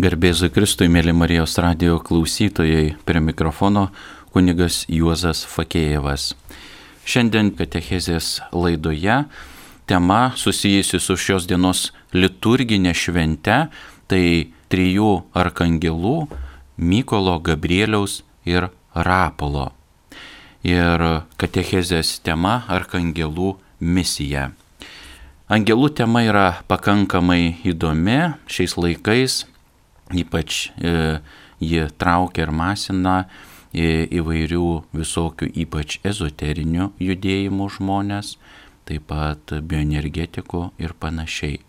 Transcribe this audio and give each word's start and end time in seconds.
Garbėzui 0.00 0.48
Kristui, 0.48 0.86
mėly 0.88 1.12
Marijos 1.12 1.58
radio 1.60 1.98
klausytojai, 2.00 2.94
prie 3.04 3.20
mikrofono 3.20 3.90
kunigas 4.32 4.86
Juozas 4.88 5.42
Fakėjevas. 5.44 6.30
Šiandien 7.04 7.50
Katechezės 7.58 8.38
laidoje 8.54 9.18
tema 9.90 10.20
susijusi 10.40 11.02
su 11.04 11.18
šios 11.20 11.44
dienos 11.50 11.90
liturginė 12.16 12.94
švente, 12.96 13.58
tai 14.08 14.22
trijų 14.72 15.10
arkangelų- 15.36 16.16
Mykolo, 16.90 17.36
Gabrieliaus 17.44 18.22
ir 18.46 18.70
Rapolo. 18.94 19.72
Ir 20.64 21.26
Katechezės 21.36 22.22
tema- 22.24 22.64
arkangelų 22.78 23.58
misija. 23.80 24.52
Angelų 25.50 25.94
tema 25.94 26.24
yra 26.24 26.62
pakankamai 26.68 27.58
įdomi 27.66 28.34
šiais 28.46 28.78
laikais 28.78 29.49
Ypač 30.10 30.70
e, 30.76 31.20
ji 31.60 31.86
traukia 31.98 32.46
ir 32.46 32.52
masina 32.54 33.16
e, 33.72 34.06
įvairių 34.10 34.70
visokių 34.96 35.50
ypač 35.64 36.00
ezoterinių 36.06 36.90
judėjimų 36.98 37.68
žmonės, 37.76 38.36
taip 38.88 39.06
pat 39.12 39.54
bioenergetikų 39.54 40.70
ir 40.82 40.96
panašiai. 40.98 41.60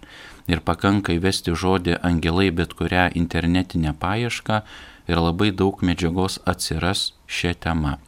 Ir 0.49 0.63
pakanka 0.65 1.13
įvesti 1.13 1.53
žodį 1.53 1.99
angelai 2.01 2.49
bet 2.51 2.73
kurią 2.73 3.11
internetinę 3.15 3.93
paiešką 4.01 4.63
ir 5.11 5.21
labai 5.21 5.51
daug 5.51 5.83
medžiagos 5.85 6.39
atsiras 6.49 7.11
šią 7.27 7.53
temą. 7.61 7.99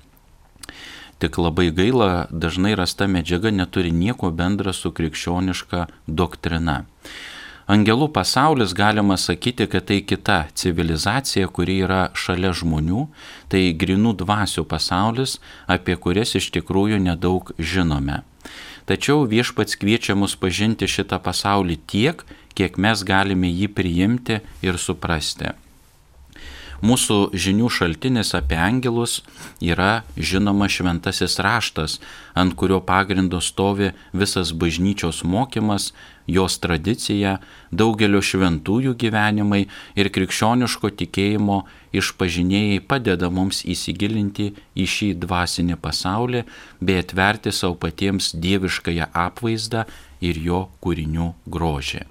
Tik 1.22 1.38
labai 1.40 1.70
gaila, 1.72 2.28
dažnai 2.32 2.74
rasta 2.76 3.08
medžiaga 3.08 3.52
neturi 3.54 3.94
nieko 3.96 4.32
bendra 4.32 4.74
su 4.74 4.92
krikščioniška 4.92 5.86
doktrina. 6.08 6.84
Angelų 7.64 8.10
pasaulis 8.12 8.74
galima 8.76 9.16
sakyti, 9.16 9.70
kad 9.72 9.88
tai 9.88 10.02
kita 10.04 10.50
civilizacija, 10.60 11.48
kuri 11.48 11.80
yra 11.86 12.10
šalia 12.12 12.52
žmonių, 12.52 13.08
tai 13.48 13.72
grinų 13.72 14.18
dvasių 14.20 14.66
pasaulis, 14.68 15.38
apie 15.68 15.96
kurias 15.96 16.36
iš 16.36 16.52
tikrųjų 16.58 17.00
nedaug 17.00 17.54
žinome. 17.58 18.22
Tačiau 18.84 19.24
viešpats 19.24 19.80
kviečia 19.80 20.16
mus 20.20 20.36
pažinti 20.36 20.92
šitą 20.92 21.22
pasaulį 21.24 21.80
tiek, 21.88 22.26
kiek 22.54 22.76
mes 22.76 23.08
galime 23.08 23.48
jį 23.48 23.72
priimti 23.72 24.42
ir 24.62 24.76
suprasti. 24.76 25.56
Mūsų 26.84 27.32
žinių 27.32 27.70
šaltinis 27.72 28.34
apie 28.36 28.58
angelus 28.60 29.22
yra 29.64 30.04
žinoma 30.20 30.68
šventasis 30.68 31.38
raštas, 31.40 32.02
ant 32.36 32.58
kurio 32.60 32.82
pagrindo 32.84 33.40
stovi 33.40 33.94
visas 34.12 34.52
bažnyčios 34.52 35.22
mokymas, 35.24 35.94
jos 36.28 36.58
tradicija, 36.64 37.38
daugelio 37.72 38.22
šventųjų 38.24 38.94
gyvenimai 39.00 39.66
ir 40.00 40.10
krikščioniško 40.14 40.94
tikėjimo 41.02 41.64
išpažinėjai 41.94 42.80
padeda 42.88 43.30
mums 43.30 43.64
įsigilinti 43.66 44.54
į 44.76 44.88
šį 44.96 45.10
dvasinį 45.26 45.78
pasaulį 45.84 46.46
bei 46.80 47.02
atverti 47.04 47.52
savo 47.52 47.76
patiems 47.76 48.32
dieviškąją 48.34 49.12
apvaizdą 49.26 49.86
ir 50.24 50.40
jo 50.40 50.66
kūrinių 50.84 51.34
grožį. 51.46 52.08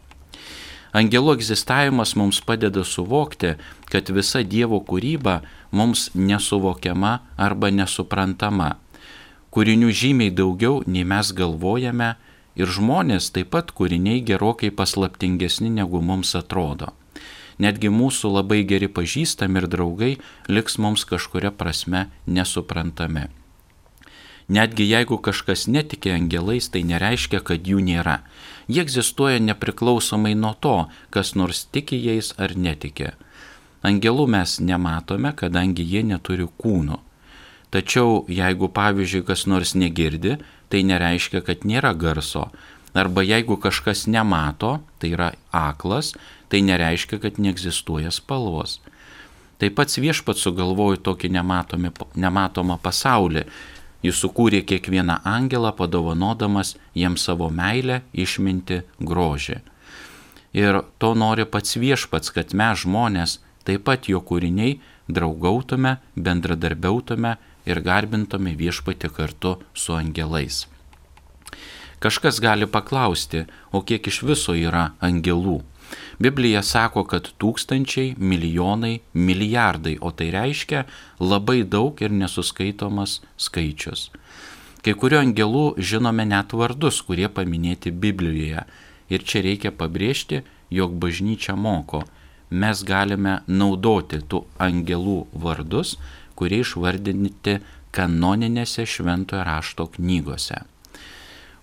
Angelų 0.92 1.38
egzistavimas 1.38 2.12
mums 2.20 2.42
padeda 2.44 2.82
suvokti, 2.84 3.54
kad 3.88 4.10
visa 4.12 4.42
Dievo 4.44 4.82
kūryba 4.84 5.38
mums 5.72 6.10
nesuvokiama 6.12 7.14
arba 7.40 7.70
nesuprantama. 7.72 8.74
Kūrinių 9.52 9.88
žymiai 9.88 10.32
daugiau 10.36 10.82
nei 10.84 11.06
mes 11.08 11.32
galvojame 11.36 12.10
ir 12.56 12.68
žmonės 12.68 13.30
taip 13.34 13.52
pat 13.54 13.72
kūriniai 13.76 14.22
gerokai 14.24 14.70
paslaptingesni 14.70 15.70
negu 15.70 16.02
mums 16.02 16.34
atrodo. 16.38 16.92
Netgi 17.62 17.92
mūsų 17.92 18.32
labai 18.38 18.62
geri 18.64 18.88
pažįstami 18.88 19.60
ir 19.60 19.68
draugai 19.70 20.12
liks 20.48 20.78
mums 20.78 21.04
kažkuria 21.08 21.52
prasme 21.52 22.08
nesuprantami. 22.26 23.28
Netgi 24.52 24.88
jeigu 24.88 25.18
kažkas 25.22 25.68
netiki 25.70 26.10
angelais, 26.12 26.66
tai 26.68 26.82
nereiškia, 26.84 27.40
kad 27.40 27.68
jų 27.68 27.78
nėra. 27.86 28.18
Jie 28.68 28.82
egzistuoja 28.82 29.38
nepriklausomai 29.40 30.34
nuo 30.34 30.52
to, 30.58 30.88
kas 31.14 31.34
nors 31.38 31.64
tiki 31.72 31.96
jais 32.02 32.32
ar 32.36 32.56
netiki. 32.56 33.12
Angelų 33.82 34.26
mes 34.34 34.58
nematome, 34.60 35.32
kadangi 35.38 35.86
jie 35.86 36.02
neturi 36.06 36.48
kūnų. 36.58 36.98
Tačiau 37.72 38.26
jeigu 38.28 38.68
pavyzdžiui 38.68 39.24
kas 39.24 39.46
nors 39.48 39.72
negirdi, 39.78 40.36
tai 40.72 40.80
nereiškia, 40.88 41.42
kad 41.44 41.66
nėra 41.68 41.92
garso. 41.92 42.48
Arba 42.96 43.24
jeigu 43.24 43.58
kažkas 43.60 44.06
nemato, 44.08 44.78
tai 45.00 45.12
yra 45.12 45.32
aklas, 45.52 46.14
tai 46.48 46.64
nereiškia, 46.64 47.20
kad 47.20 47.40
neegzistuoja 47.40 48.12
spalvos. 48.12 48.80
Taip 49.60 49.76
pat 49.78 49.92
viešpats 49.92 50.42
sugalvojo 50.42 50.98
tokį 51.04 51.30
nematomi, 51.36 51.92
nematomą 52.18 52.80
pasaulį, 52.82 53.46
Jis 54.02 54.18
sukūrė 54.18 54.64
kiekvieną 54.66 55.20
angelą, 55.22 55.70
padovanodamas 55.78 56.74
jiems 56.98 57.22
savo 57.28 57.48
meilę, 57.54 58.00
išminti, 58.12 58.80
grožį. 58.98 59.60
Ir 60.58 60.82
to 60.98 61.12
nori 61.14 61.46
pats 61.46 61.78
viešpats, 61.78 62.32
kad 62.34 62.50
mes 62.52 62.82
žmonės, 62.82 63.38
taip 63.62 63.86
pat 63.86 64.10
jo 64.10 64.18
kūriniai, 64.26 64.80
draugautume, 65.06 65.96
bendradarbiautume 66.18 67.36
ir 67.66 67.80
garbintume 67.84 68.54
viešpatį 68.58 69.10
kartu 69.16 69.56
su 69.74 69.96
angelais. 69.96 70.66
Kažkas 72.02 72.40
gali 72.42 72.66
paklausti, 72.66 73.44
o 73.70 73.82
kiek 73.86 74.08
iš 74.10 74.22
viso 74.26 74.56
yra 74.58 74.90
angelų? 74.98 75.60
Biblija 76.18 76.62
sako, 76.62 77.04
kad 77.04 77.28
tūkstančiai, 77.38 78.16
milijonai, 78.18 79.00
milijardai, 79.14 79.98
o 80.00 80.10
tai 80.10 80.30
reiškia 80.34 80.84
labai 81.20 81.62
daug 81.62 82.00
ir 82.02 82.10
nesuskaitomas 82.10 83.20
skaičius. 83.36 84.08
Kai 84.82 84.96
kurio 84.98 85.20
angelų 85.22 85.66
žinome 85.78 86.26
net 86.26 86.54
vardus, 86.58 86.98
kurie 87.06 87.28
paminėti 87.30 87.92
Biblijoje. 87.94 88.64
Ir 89.12 89.22
čia 89.28 89.42
reikia 89.44 89.70
pabrėžti, 89.70 90.40
jog 90.74 90.96
bažnyčia 90.98 91.54
moko, 91.54 92.02
mes 92.50 92.82
galime 92.82 93.40
naudoti 93.46 94.18
tų 94.26 94.42
angelų 94.58 95.20
vardus, 95.44 95.98
kurie 96.42 96.64
išvardinti 96.66 97.60
kanoninėse 97.94 98.86
šventojo 98.88 99.46
rašto 99.46 99.86
knygose. 99.94 100.64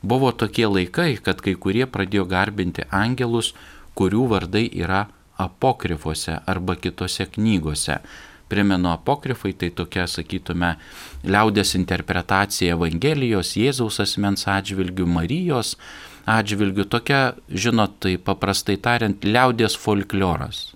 Buvo 0.01 0.31
tokie 0.31 0.67
laikai, 0.69 1.17
kad 1.19 1.41
kai 1.43 1.57
kurie 1.59 1.83
pradėjo 1.83 2.23
garbinti 2.31 2.85
angelus, 2.95 3.51
kurių 3.99 4.29
vardai 4.31 4.69
yra 4.71 5.07
apokrifuose 5.39 6.37
arba 6.47 6.77
kitose 6.79 7.27
knygose. 7.35 7.99
Primenu, 8.49 8.89
apokrifai 8.89 9.51
tai 9.53 9.69
tokia, 9.75 10.07
sakytume, 10.09 10.71
liaudės 11.27 11.75
interpretacija 11.77 12.77
Evangelijos, 12.77 13.53
Jėzaus 13.59 13.99
asmens 14.01 14.47
atžvilgių, 14.49 15.05
Marijos 15.05 15.75
atžvilgių, 16.29 16.87
tokia, 16.89 17.21
žinot, 17.51 17.99
tai 18.01 18.15
paprastai 18.17 18.79
tariant, 18.81 19.27
liaudės 19.27 19.77
folkloras. 19.77 20.69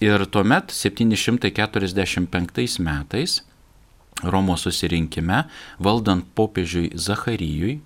Ir 0.00 0.26
tuomet 0.28 0.70
745 0.70 2.78
metais 2.84 3.42
Romos 4.24 4.62
susirinkime, 4.64 5.44
valdant 5.78 6.24
popiežiui 6.34 6.90
Zacharijui, 6.96 7.80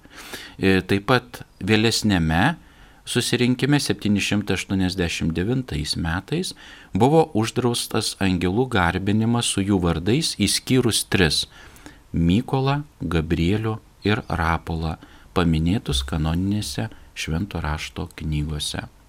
e, 0.63 0.81
taip 0.87 1.11
pat 1.11 1.43
vėlesnėme 1.59 2.55
susirinkime 3.03 3.83
789 3.83 5.99
metais 5.99 6.55
buvo 6.95 7.35
uždraustas 7.35 8.15
angelų 8.23 8.71
garbinimas 8.71 9.51
su 9.51 9.59
jų 9.67 9.83
vardais 9.83 10.39
įskyrus 10.39 11.03
tris- 11.11 11.51
Mykolą, 12.27 12.87
Gabrielių 13.03 13.81
ir 14.05 14.23
Rapolą, 14.29 14.99
paminėtus 15.35 16.05
kanoninėse 16.07 16.91
švento 17.15 17.61
rašto 17.63 18.09
knygose. 18.15 19.00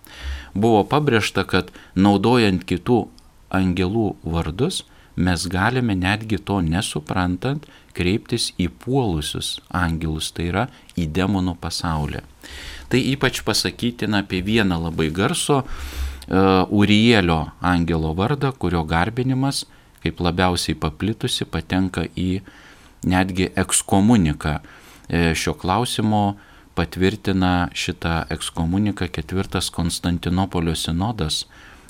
Buvo 0.53 0.83
pabrėžta, 0.87 1.45
kad 1.47 1.71
naudojant 1.95 2.65
kitų 2.67 3.05
angelų 3.51 4.15
vardus, 4.23 4.83
mes 5.15 5.45
galime 5.51 5.95
netgi 5.95 6.39
to 6.39 6.59
nesuprantant 6.63 7.67
kreiptis 7.95 8.51
į 8.59 8.69
puolusius 8.83 9.59
angelus, 9.75 10.31
tai 10.31 10.49
yra 10.51 10.67
į 10.99 11.07
demonų 11.11 11.57
pasaulį. 11.61 12.23
Tai 12.91 12.99
ypač 13.13 13.43
pasakytina 13.47 14.23
apie 14.23 14.41
vieną 14.43 14.79
labai 14.87 15.09
garso 15.15 15.61
uh, 15.61 16.65
Urielio 16.67 17.51
angelo 17.61 18.13
vardą, 18.15 18.51
kurio 18.51 18.83
garbinimas, 18.87 19.65
kaip 20.03 20.19
labiausiai 20.23 20.75
paplitusi, 20.79 21.45
patenka 21.45 22.07
į 22.17 22.41
netgi 23.07 23.51
ekskomuniką. 23.57 24.59
E, 25.11 25.33
šio 25.35 25.53
klausimo 25.59 26.37
patvirtina 26.75 27.69
šitą 27.73 28.23
ekskomuniką 28.29 29.07
ketvirtas 29.11 29.69
Konstantinopolio 29.69 30.75
sinodas 30.75 31.45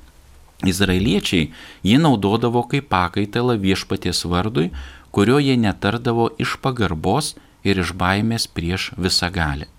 Izraeliečiai 0.67 1.51
jį 1.85 1.97
naudodavo 2.03 2.63
kaip 2.71 2.89
pakaitalą 2.91 3.55
viešpaties 3.61 4.25
vardui, 4.27 4.69
kurio 5.11 5.39
jie 5.39 5.55
netardavo 5.57 6.29
iš 6.39 6.57
pagarbos 6.63 7.35
ir 7.63 7.79
iš 7.83 7.93
baimės 7.99 8.47
prieš 8.47 8.91
visagalį. 8.97 9.69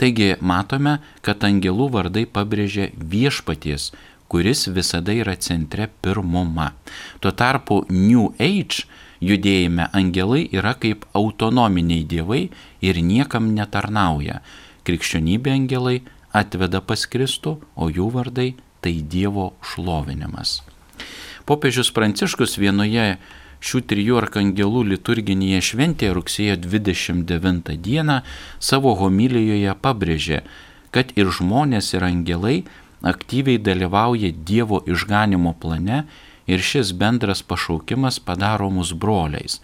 Taigi 0.00 0.34
matome, 0.40 0.98
kad 1.22 1.44
angelų 1.46 1.90
vardai 1.94 2.24
pabrėžia 2.26 2.90
viešpaties, 2.98 3.92
kuris 4.28 4.66
visada 4.68 5.14
yra 5.14 5.36
centre 5.36 5.88
pirmuma. 6.02 6.72
Tuo 7.20 7.30
tarpu 7.30 7.84
New 7.90 8.32
Age 8.38 8.88
judėjime 9.24 9.88
angelai 9.92 10.44
yra 10.52 10.74
kaip 10.80 11.06
autonominiai 11.16 12.04
dievai 12.08 12.42
ir 12.84 13.00
niekam 13.00 13.52
netarnauja. 13.56 14.40
Krikščionybė 14.84 15.54
angelai 15.54 16.02
atveda 16.34 16.82
pas 16.84 17.06
Kristų, 17.08 17.56
o 17.76 17.88
jų 17.88 18.10
vardai 18.12 18.52
tai 18.84 18.98
Dievo 19.00 19.54
šlovinimas. 19.64 20.60
Popiežius 21.48 21.90
Pranciškus 21.94 22.58
vienoje 22.60 23.16
šių 23.64 23.80
trijų 23.88 24.18
arkangelų 24.20 24.82
liturginėje 24.92 25.62
šventėje 25.70 26.12
rugsėjo 26.16 26.56
29 26.60 27.76
dieną 27.80 28.20
savo 28.60 28.92
homilijoje 29.00 29.72
pabrėžė, 29.80 30.42
kad 30.92 31.12
ir 31.16 31.32
žmonės 31.32 31.94
ir 31.96 32.04
angelai 32.04 32.58
aktyviai 33.04 33.60
dalyvauja 33.60 34.32
Dievo 34.48 34.82
išganimo 34.88 35.54
plane 35.60 36.04
ir 36.46 36.62
šis 36.62 36.92
bendras 36.92 37.42
pašaukimas 37.42 38.20
padaro 38.20 38.70
mus 38.70 38.92
broliais. 38.92 39.60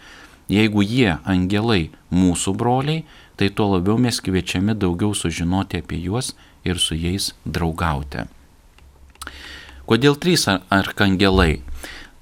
Jeigu 0.51 0.83
jie, 0.83 1.15
angelai, 1.23 1.91
mūsų 2.11 2.53
broliai, 2.59 3.05
tai 3.39 3.49
tuo 3.49 3.69
labiau 3.75 3.97
mes 4.01 4.19
kviečiami 4.19 4.75
daugiau 4.75 5.15
sužinoti 5.15 5.79
apie 5.79 6.01
juos 6.03 6.33
ir 6.67 6.79
su 6.79 6.97
jais 6.97 7.31
draugauti. 7.45 8.27
Kodėl 9.87 10.17
trys 10.19 10.47
arkangelai? 10.49 11.61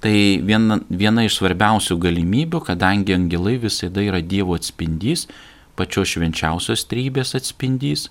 Tai 0.00 0.14
viena, 0.46 0.78
viena 0.88 1.26
iš 1.26 1.36
svarbiausių 1.40 1.98
galimybių, 2.00 2.62
kadangi 2.64 3.12
angelai 3.12 3.58
visada 3.60 4.00
yra 4.00 4.22
Dievo 4.24 4.56
atspindys, 4.56 5.26
pačios 5.76 6.14
švenčiausios 6.14 6.86
trybės 6.88 7.34
atspindys, 7.36 8.08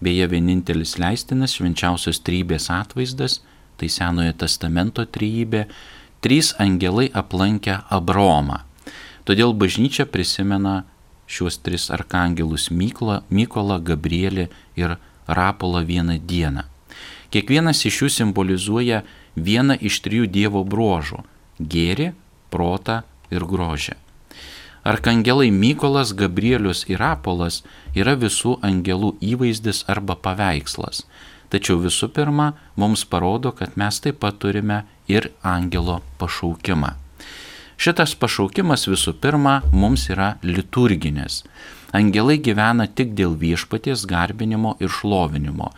beje 0.00 0.28
vienintelis 0.32 0.96
leistinas 0.96 1.58
švenčiausios 1.58 2.22
trybės 2.24 2.70
atvaizdas, 2.72 3.42
tai 3.78 3.88
Senojo 3.92 4.34
testamento 4.34 5.04
trybė, 5.06 5.66
trys 6.20 6.52
angelai 6.58 7.08
aplankę 7.14 7.78
Abromą. 7.94 8.64
Todėl 9.28 9.54
bažnyčia 9.54 10.06
prisimena 10.08 10.82
šiuos 11.28 11.60
tris 11.62 11.90
arkangelus 11.92 12.70
Mykolą, 12.72 13.22
Mykolą 13.30 13.78
Gabrielį 13.84 14.48
ir 14.80 14.96
Rapolą 15.28 15.84
vieną 15.84 16.16
dieną. 16.24 16.64
Kiekvienas 17.28 17.84
iš 17.84 18.02
jų 18.02 18.08
simbolizuoja 18.14 19.02
vieną 19.36 19.76
iš 19.84 20.00
trijų 20.00 20.26
Dievo 20.32 20.64
bruožų- 20.64 21.22
gėri, 21.72 22.12
protą 22.50 23.02
ir 23.30 23.44
grožį. 23.44 23.94
Arkangelai 24.84 25.50
Mykolas, 25.52 26.14
Gabrielius 26.16 26.86
ir 26.88 27.02
Apolas 27.02 27.62
yra 27.94 28.14
visų 28.16 28.56
angelų 28.64 29.18
įvaizdis 29.20 29.84
arba 29.86 30.16
paveikslas. 30.16 31.04
Tačiau 31.48 31.80
visų 31.80 32.10
pirma, 32.12 32.52
mums 32.76 33.04
parodo, 33.08 33.54
kad 33.56 33.76
mes 33.80 34.00
taip 34.04 34.20
pat 34.20 34.36
turime 34.42 34.82
ir 35.08 35.30
angelo 35.42 36.00
pašaukimą. 36.20 36.94
Šitas 37.78 38.16
pašaukimas 38.18 38.88
visų 38.90 39.14
pirma 39.22 39.60
mums 39.72 40.08
yra 40.12 40.34
liturginis. 40.42 41.44
Angelai 41.94 42.36
gyvena 42.42 42.88
tik 42.90 43.14
dėl 43.16 43.36
viešpaties 43.38 44.02
garbinimo 44.10 44.74
ir 44.82 44.92
šlovinimo. 44.92 45.70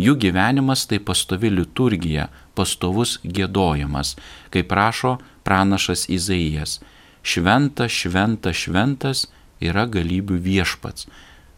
Jų 0.00 0.14
gyvenimas 0.22 0.86
tai 0.88 1.00
pastovi 1.04 1.50
liturgija, 1.52 2.30
pastovus 2.56 3.18
gėdojimas, 3.24 4.14
kaip 4.54 4.70
prašo 4.70 5.18
pranašas 5.44 6.06
Izaijas. 6.08 6.78
Šventas, 7.20 7.92
šventas, 7.92 8.56
šventas 8.56 9.26
yra 9.60 9.84
galybių 9.84 10.38
viešpats. 10.40 11.10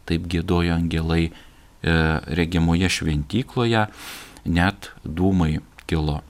Taip 0.09 0.27
gėdojo 0.27 0.75
angelai 0.75 1.29
regimoje 1.83 2.89
šventykloje, 2.89 3.87
net 4.45 4.91
dūmai 5.03 5.57
kilo. 5.87 6.21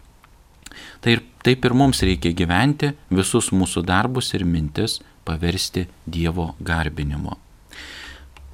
Tai 1.01 1.17
ir, 1.17 1.23
taip 1.45 1.65
ir 1.65 1.75
mums 1.77 2.01
reikia 2.05 2.33
gyventi, 2.33 2.93
visus 3.13 3.51
mūsų 3.53 3.83
darbus 3.85 4.33
ir 4.33 4.45
mintis 4.47 4.99
paversti 5.27 5.87
Dievo 6.05 6.53
garbinimu. 6.59 7.37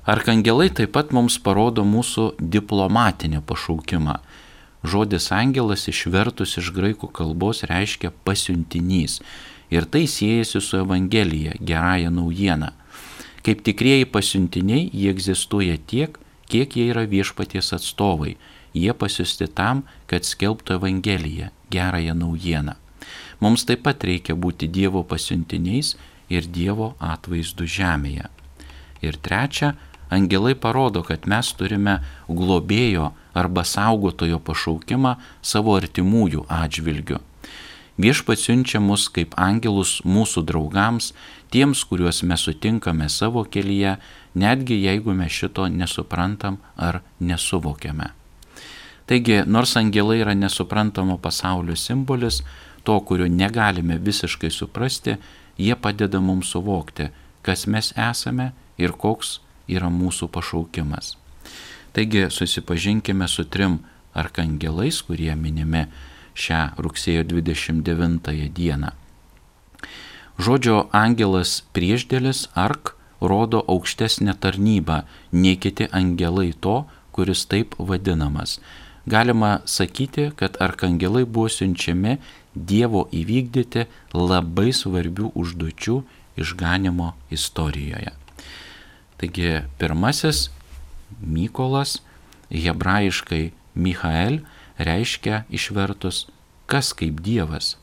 Arkangelai 0.09 0.69
taip 0.73 0.95
pat 0.95 1.11
mums 1.13 1.37
parodo 1.37 1.83
mūsų 1.85 2.33
diplomatinį 2.39 3.43
pašaukimą. 3.45 4.17
Žodis 4.81 5.27
angelas 5.35 5.85
išvertus 5.91 6.55
iš 6.61 6.71
graikų 6.73 7.11
kalbos 7.13 7.65
reiškia 7.67 8.13
pasiuntinys 8.25 9.19
ir 9.69 9.85
tai 9.85 10.07
siejasi 10.07 10.61
su 10.61 10.79
Evangelija, 10.79 11.53
gerąją 11.59 12.09
naujieną. 12.15 12.71
Kaip 13.43 13.61
tikrieji 13.63 14.07
pasiuntiniai, 14.09 14.89
jie 14.93 15.11
egzistuoja 15.13 15.77
tiek, 15.77 16.17
kiek 16.49 16.75
jie 16.75 16.89
yra 16.91 17.05
viešpaties 17.09 17.73
atstovai. 17.77 18.35
Jie 18.73 18.93
pasiusti 18.93 19.47
tam, 19.47 19.83
kad 20.09 20.27
skelbtų 20.27 20.77
Evangeliją, 20.77 21.49
gerąją 21.73 22.13
naujieną. 22.17 22.75
Mums 23.39 23.65
taip 23.65 23.85
pat 23.87 24.03
reikia 24.03 24.35
būti 24.35 24.67
Dievo 24.67 25.03
pasiuntiniais 25.07 25.95
ir 26.29 26.45
Dievo 26.45 26.93
atvaizdu 26.99 27.65
žemėje. 27.65 28.27
Ir 29.01 29.17
trečia, 29.23 29.73
angelai 30.11 30.55
parodo, 30.55 31.01
kad 31.07 31.25
mes 31.29 31.53
turime 31.55 31.99
globėjo 32.27 33.13
arba 33.33 33.63
saugotojo 33.63 34.41
pašaukimą 34.43 35.15
savo 35.41 35.77
artimųjų 35.79 36.45
atžvilgiu. 36.49 37.23
Viešpats 37.99 38.45
siunčia 38.47 38.79
mus 38.79 39.09
kaip 39.11 39.33
angelus 39.35 39.97
mūsų 40.07 40.45
draugams, 40.47 41.09
tiems, 41.51 41.81
kuriuos 41.83 42.21
mes 42.23 42.45
sutinkame 42.47 43.09
savo 43.11 43.43
kelyje, 43.43 43.97
netgi 44.39 44.77
jeigu 44.85 45.11
mes 45.17 45.33
šito 45.35 45.65
nesuprantam 45.67 46.61
ar 46.79 47.01
nesuvokiame. 47.19 48.13
Taigi, 49.09 49.41
nors 49.43 49.75
angelai 49.75 50.21
yra 50.21 50.35
nesuprantamo 50.37 51.17
pasaulio 51.19 51.75
simbolis, 51.75 52.39
to, 52.87 52.95
kurio 53.03 53.27
negalime 53.27 53.97
visiškai 53.99 54.51
suprasti, 54.53 55.17
jie 55.57 55.75
padeda 55.75 56.21
mums 56.23 56.53
suvokti, 56.53 57.09
kas 57.43 57.65
mes 57.67 57.91
esame 57.97 58.53
ir 58.79 58.93
koks 58.95 59.41
yra 59.67 59.89
mūsų 59.91 60.29
pašaukimas. 60.31 61.17
Taigi 61.91 62.29
susipažinkime 62.31 63.27
su 63.27 63.43
trim 63.43 63.81
arkangelais, 64.15 65.01
kurie 65.03 65.35
minimi 65.35 65.83
šią 66.35 66.61
rugsėjo 66.77 67.23
29 67.29 68.49
dieną. 68.55 68.91
Žodžio 70.39 70.87
angelas 70.95 71.59
priešdėlis 71.75 72.47
ark 72.55 72.93
rodo 73.21 73.59
aukštesnę 73.67 74.35
tarnybą 74.39 75.01
nei 75.31 75.57
kiti 75.59 75.89
angelai 75.91 76.53
to, 76.53 76.85
kuris 77.11 77.43
taip 77.51 77.75
vadinamas. 77.77 78.59
Galima 79.09 79.59
sakyti, 79.65 80.29
kad 80.35 80.55
arkangelai 80.61 81.25
buvo 81.25 81.49
siunčiami 81.49 82.19
Dievo 82.55 83.05
įvykdyti 83.13 83.85
labai 84.13 84.71
svarbių 84.73 85.29
užduočių 85.37 85.95
išganimo 86.41 87.13
istorijoje. 87.31 88.11
Taigi 89.19 89.51
pirmasis 89.77 90.49
Mykolas, 91.21 91.99
hebrajiškai 92.49 93.51
Michael, 93.75 94.39
reiškia 94.79 95.43
išvertus 95.49 96.27
kas 96.69 96.93
kaip 96.93 97.21
Dievas. 97.25 97.75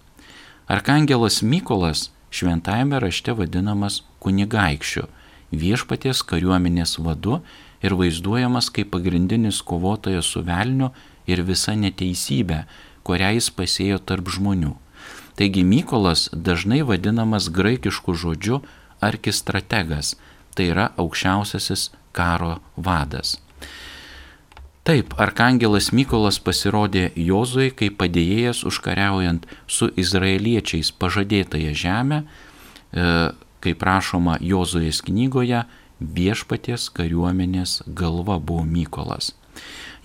Arkangelas 0.67 1.43
Mykolas 1.43 2.11
šventajame 2.31 3.01
rašte 3.03 3.35
vadinamas 3.37 4.03
kunigaikščiu, 4.23 5.07
viešpaties 5.51 6.23
kariuomenės 6.27 6.97
vadu, 7.03 7.41
ir 7.83 7.95
vaizduojamas 7.95 8.71
kaip 8.75 8.91
pagrindinis 8.95 9.61
kovotojas 9.63 10.27
su 10.33 10.43
velniu 10.47 10.91
ir 11.27 11.43
visa 11.47 11.75
neteisybė, 11.79 12.65
kurią 13.07 13.33
jis 13.37 13.51
pasėjo 13.59 14.01
tarp 14.09 14.31
žmonių. 14.33 14.75
Taigi 15.37 15.63
Mykolas 15.69 16.29
dažnai 16.33 16.83
vadinamas 16.87 17.51
graikišku 17.53 18.17
žodžiu 18.17 18.63
arkistrategas, 19.05 20.15
tai 20.57 20.71
yra 20.73 20.91
aukščiausiasis 20.97 21.91
karo 22.17 22.57
vadas. 22.77 23.37
Taip, 24.87 25.17
arkangelas 25.19 25.89
Mykolas 25.91 26.37
pasirodė 26.39 27.09
Jozui 27.19 27.73
kaip 27.75 27.97
padėjėjas 27.99 28.61
užkariaujant 28.69 29.47
su 29.67 29.89
izraeliečiais 29.99 30.93
pažadėtąją 30.95 31.73
žemę, 31.75 32.19
e, 32.23 33.07
kaip 33.67 33.83
rašoma 33.83 34.37
Jozuės 34.39 35.01
knygoje, 35.03 35.65
viešpaties 35.99 36.85
kariuomenės 36.95 37.81
galva 37.89 38.37
buvo 38.39 38.63
Mykolas. 38.63 39.33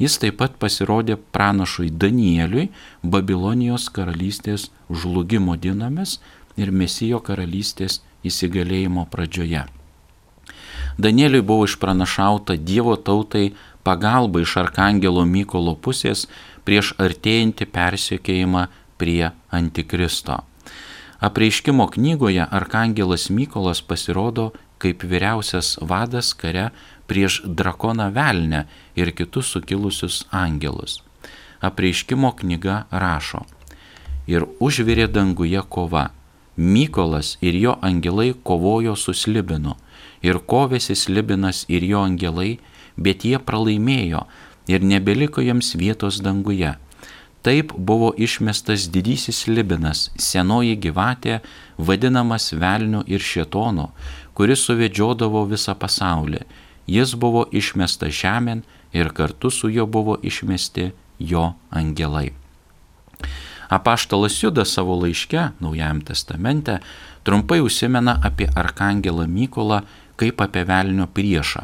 Jis 0.01 0.17
taip 0.17 0.39
pat 0.39 0.55
pasirodė 0.57 1.19
pranašui 1.35 1.91
Danieliui 1.91 2.71
Babilonijos 3.03 3.85
karalystės 3.93 4.71
žlugimo 4.89 5.59
dienomis 5.61 6.15
ir 6.57 6.73
Mesijo 6.73 7.21
karalystės 7.21 7.99
įsigalėjimo 8.25 9.05
pradžioje. 9.13 9.67
Danieliui 10.97 11.41
buvo 11.41 11.65
išpranašauta 11.65 12.55
Dievo 12.57 12.95
tautai 12.95 13.51
pagalba 13.83 14.41
iš 14.41 14.57
Arkangelo 14.61 15.25
Mykolo 15.25 15.75
pusės 15.75 16.27
prieš 16.65 16.93
artėjantį 17.01 17.67
persiekėjimą 17.73 18.67
prie 19.01 19.31
Antikristo. 19.49 20.41
Apreiškimo 21.21 21.85
knygoje 21.93 22.45
Arkangelas 22.49 23.29
Mykolas 23.29 23.81
pasirodo 23.81 24.51
kaip 24.81 25.03
vyriausias 25.05 25.75
vadas 25.81 26.33
kare 26.33 26.71
prieš 27.09 27.41
drakoną 27.45 28.09
velnę 28.15 28.65
ir 28.95 29.11
kitus 29.13 29.51
sukilusius 29.53 30.25
angelus. 30.31 31.01
Apreiškimo 31.61 32.31
knyga 32.39 32.85
rašo. 32.89 33.45
Ir 34.27 34.47
užvirė 34.59 35.07
danguje 35.07 35.61
kova. 35.69 36.09
Mykolas 36.57 37.37
ir 37.41 37.55
jo 37.55 37.77
angelai 37.81 38.33
kovojo 38.43 38.95
su 38.95 39.13
Slibinu. 39.13 39.75
Ir 40.21 40.41
kovėsi 40.51 40.95
Slibinas 40.95 41.65
ir 41.69 41.85
jo 41.85 42.01
angelai, 42.05 42.57
bet 42.97 43.25
jie 43.25 43.39
pralaimėjo 43.39 44.25
ir 44.71 44.85
nebeliko 44.85 45.41
jiems 45.41 45.75
vietos 45.75 46.21
danguje. 46.23 46.75
Taip 47.41 47.73
buvo 47.73 48.11
išmestas 48.17 48.85
didysis 48.93 49.47
Libinas, 49.49 50.11
senoji 50.13 50.75
gyvatė, 50.77 51.39
vadinamas 51.77 52.51
velniu 52.53 53.01
ir 53.09 53.23
šetonu, 53.25 53.87
kuris 54.37 54.61
suvedžiodavo 54.67 55.47
visą 55.49 55.73
pasaulį. 55.73 56.43
Jis 56.85 57.15
buvo 57.17 57.47
išmestas 57.49 58.13
žemėn 58.13 58.61
ir 58.93 59.09
kartu 59.17 59.49
su 59.49 59.71
juo 59.73 59.87
buvo 59.87 60.19
išmesti 60.21 60.91
jo 61.17 61.53
angelai. 61.69 62.29
Apaštalas 63.71 64.35
Judas 64.43 64.73
savo 64.75 64.97
laiške, 64.99 65.51
Naujajam 65.63 66.01
testamente, 66.03 66.79
trumpai 67.23 67.61
užsimena 67.63 68.17
apie 68.21 68.49
arkangelą 68.53 69.25
Mykolą 69.27 69.81
kaip 70.19 70.41
apie 70.43 70.65
velnio 70.67 71.07
priešą. 71.07 71.63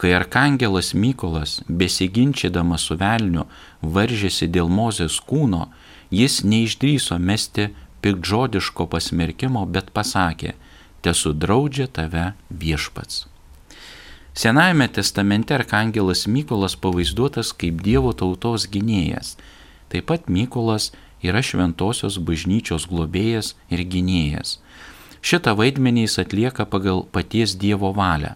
Kai 0.00 0.14
arkangelas 0.16 0.94
Mykolas, 0.96 1.58
besiginčydamas 1.68 2.86
su 2.88 2.96
velniu, 2.96 3.44
varžėsi 3.84 4.48
dėl 4.48 4.70
Mozės 4.72 5.18
kūno, 5.20 5.66
jis 6.08 6.40
neišdryso 6.40 7.18
mesti 7.20 7.68
pikdžodiško 8.00 8.86
pasmerkimo, 8.88 9.66
bet 9.68 9.92
pasakė, 9.92 10.54
tesu 11.04 11.34
draudžia 11.36 11.84
tave 11.92 12.30
viešpats. 12.48 13.26
Senajame 14.32 14.88
testamente 14.88 15.52
arkangelas 15.52 16.24
Mykolas 16.26 16.78
pavaizduotas 16.80 17.52
kaip 17.52 17.82
Dievo 17.84 18.14
tautos 18.16 18.64
gynėjas. 18.72 19.34
Taip 19.92 20.06
pat 20.08 20.32
Mykolas 20.32 20.94
yra 21.20 21.42
šventosios 21.44 22.16
bažnyčios 22.16 22.86
globėjas 22.88 23.52
ir 23.68 23.84
gynėjas. 23.84 24.60
Šitą 25.20 25.52
vaidmenį 25.58 26.06
jis 26.06 26.20
atlieka 26.22 26.64
pagal 26.64 27.04
paties 27.12 27.52
Dievo 27.60 27.92
valią. 27.92 28.32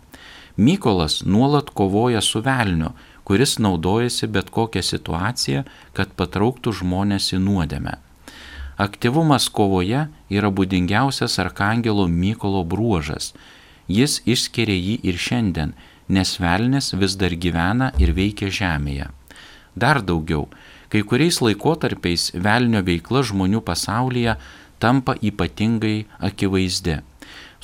Mykolas 0.57 1.23
nuolat 1.27 1.71
kovoja 1.71 2.21
su 2.21 2.41
velniu, 2.41 2.93
kuris 3.25 3.59
naudojasi 3.59 4.27
bet 4.27 4.51
kokią 4.51 4.83
situaciją, 4.83 5.65
kad 5.93 6.13
patrauktų 6.15 6.75
žmonės 6.81 7.33
į 7.35 7.41
nuodėmę. 7.43 7.97
Aktyvumas 8.79 9.49
kovoje 9.49 10.09
yra 10.31 10.51
būdingiausias 10.51 11.39
Arkangelo 11.43 12.07
Mykolo 12.11 12.65
bruožas. 12.67 13.33
Jis 13.89 14.21
išskiria 14.27 14.75
jį 14.75 14.97
ir 15.11 15.19
šiandien, 15.19 15.75
nes 16.09 16.37
velnės 16.41 16.93
vis 16.99 17.17
dar 17.17 17.35
gyvena 17.35 17.93
ir 17.99 18.15
veikia 18.15 18.51
žemėje. 18.51 19.09
Dar 19.75 20.03
daugiau, 20.03 20.49
kai 20.89 21.03
kuriais 21.03 21.41
laikotarpiais 21.43 22.31
velnio 22.35 22.83
veikla 22.87 23.25
žmonių 23.27 23.63
pasaulyje 23.67 24.37
tampa 24.79 25.17
ypatingai 25.23 26.07
akivaizdi. 26.19 27.01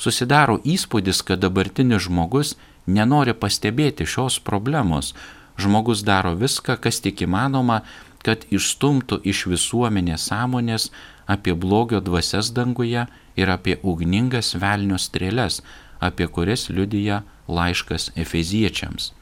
Susidaro 0.01 0.57
įspūdis, 0.65 1.21
kad 1.23 1.43
dabartinis 1.43 2.07
žmogus 2.07 2.55
nenori 2.87 3.33
pastebėti 3.33 4.07
šios 4.07 4.39
problemos. 4.39 5.13
Žmogus 5.57 6.03
daro 6.07 6.33
viską, 6.35 6.77
kas 6.81 7.01
tik 7.03 7.21
įmanoma, 7.25 7.81
kad 8.25 8.45
išstumtų 8.53 9.21
iš 9.25 9.45
visuomenės 9.51 10.27
sąmonės 10.29 10.89
apie 11.27 11.53
blogio 11.53 12.01
dvasias 12.01 12.51
danguje 12.53 13.07
ir 13.35 13.49
apie 13.49 13.77
ugningas 13.83 14.53
velnio 14.55 14.99
strėles, 15.01 15.61
apie 15.99 16.27
kurias 16.27 16.69
liudyja 16.69 17.23
laiškas 17.47 18.11
Efeziečiams. 18.15 19.13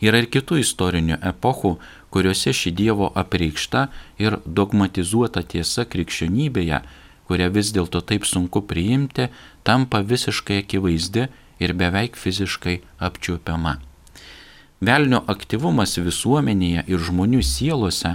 Yra 0.00 0.22
ir 0.22 0.30
kitų 0.32 0.62
istorinių 0.62 1.18
epochų, 1.30 1.74
kuriuose 2.10 2.54
ši 2.56 2.72
Dievo 2.72 3.10
apreikšta 3.22 3.88
ir 4.22 4.38
dogmatizuota 4.46 5.42
tiesa 5.44 5.84
krikščionybėje, 5.84 6.80
kurią 7.28 7.50
vis 7.54 7.70
dėlto 7.76 8.00
taip 8.02 8.24
sunku 8.26 8.64
priimti, 8.66 9.28
tampa 9.62 10.00
visiškai 10.00 10.62
akivaizdi 10.64 11.28
ir 11.60 11.74
beveik 11.76 12.16
fiziškai 12.16 12.80
apčiuopiama. 12.98 13.76
Velnio 14.80 15.20
aktyvumas 15.28 15.98
visuomenėje 16.00 16.86
ir 16.88 17.02
žmonių 17.08 17.42
sielose, 17.44 18.14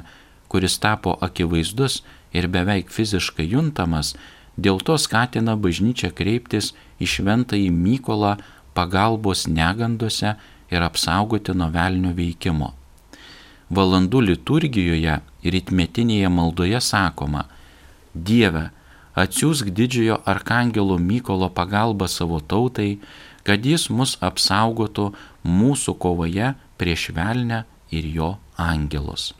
kuris 0.49 0.79
tapo 0.81 1.13
akivaizdus 1.27 2.01
ir 2.33 2.47
beveik 2.49 2.89
fiziškai 2.89 3.45
juntamas, 3.51 4.15
dėl 4.57 4.81
to 4.81 4.97
skatina 4.97 5.55
bažnyčią 5.55 6.09
kreiptis 6.17 6.73
į 6.97 7.09
šventąjį 7.15 7.69
Mykolą 7.69 8.35
pagalbos 8.73 9.45
negandose 9.47 10.33
ir 10.71 10.81
apsaugoti 10.81 11.53
nuo 11.53 11.69
velnio 11.69 12.15
veikimo. 12.17 12.73
Valandų 13.69 14.21
liturgijoje 14.29 15.19
ir 15.45 15.53
ritmetinėje 15.53 16.29
maldoje 16.29 16.81
sakoma, 16.81 17.45
Dieve, 18.15 18.69
atsiųsk 19.15 19.69
didžiojo 19.75 20.21
arkangelo 20.25 20.97
Mykolo 20.97 21.49
pagalbą 21.51 22.07
savo 22.07 22.39
tautai, 22.39 22.99
kad 23.45 23.65
jis 23.65 23.87
mus 23.93 24.17
apsaugotų 24.25 25.11
mūsų 25.45 25.95
kovoje 26.01 26.53
prieš 26.81 27.11
velnę 27.15 27.63
ir 27.93 28.07
jo 28.09 28.29
angelus. 28.57 29.33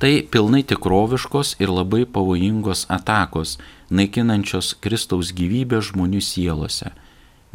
Tai 0.00 0.12
pilnai 0.32 0.62
tikroviškos 0.68 1.54
ir 1.60 1.72
labai 1.72 2.04
pavojingos 2.04 2.84
atakos, 2.92 3.56
naikinančios 3.88 4.74
Kristaus 4.84 5.32
gyvybę 5.36 5.80
žmonių 5.80 6.20
sielose. 6.20 6.90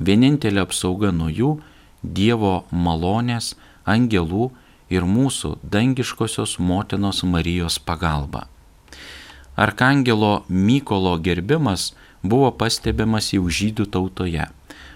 Vienintelė 0.01 0.63
apsauga 0.65 1.11
nuo 1.13 1.29
jų- 1.29 1.51
Dievo 2.17 2.65
malonės, 2.71 3.53
angelų 3.85 4.49
ir 4.89 5.05
mūsų 5.05 5.59
dangiškosios 5.61 6.57
motinos 6.57 7.21
Marijos 7.23 7.77
pagalba. 7.77 8.47
Arkangelo 9.55 10.43
Mykolo 10.49 11.19
gerbimas 11.21 11.93
buvo 12.23 12.49
pastebimas 12.51 13.33
jau 13.33 13.45
žydų 13.45 13.85
tautoje 13.85 14.47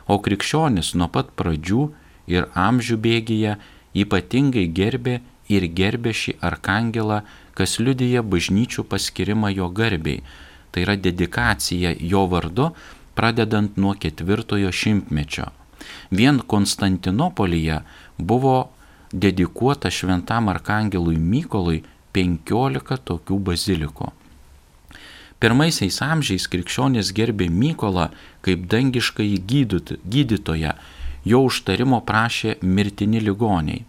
o 0.08 0.18
krikščionis 0.22 0.94
nuo 1.00 1.08
pat 1.12 1.32
pradžių 1.40 1.86
ir 2.32 2.50
amžių 2.56 2.98
bėgyje 3.06 3.56
ypatingai 4.04 4.68
gerbė 4.80 5.20
ir 5.50 5.68
gerbė 5.78 6.14
šį 6.22 6.38
arkangelą, 6.50 7.22
kas 7.58 7.78
liudyja 7.80 8.24
bažnyčių 8.26 8.86
paskirimą 8.90 9.54
jo 9.56 9.70
garbiai. 9.70 10.24
Tai 10.72 10.84
yra 10.84 10.96
dedikacija 11.00 11.94
jo 12.00 12.26
vardu, 12.28 12.72
pradedant 13.16 13.78
nuo 13.78 13.94
ketvirtojo 13.96 14.72
šimtmečio. 14.72 15.48
Vien 16.12 16.42
Konstantinopolyje 16.42 17.82
buvo 18.18 18.58
dedikuota 19.14 19.92
šventam 19.92 20.50
arkangelui 20.52 21.16
Mykolui 21.16 21.84
15 22.16 23.00
tokių 23.08 23.40
bazilikų. 23.50 24.12
Pirmaisiais 25.46 26.00
amžiais 26.02 26.48
krikščionys 26.50 27.12
gerbė 27.14 27.46
Mykolą 27.54 28.08
kaip 28.42 28.64
dangiškai 28.72 29.28
gydytoją, 29.46 30.72
jo 31.22 31.42
užtarimo 31.46 32.00
prašė 32.08 32.56
mirtini 32.66 33.22
ligoniai. 33.22 33.84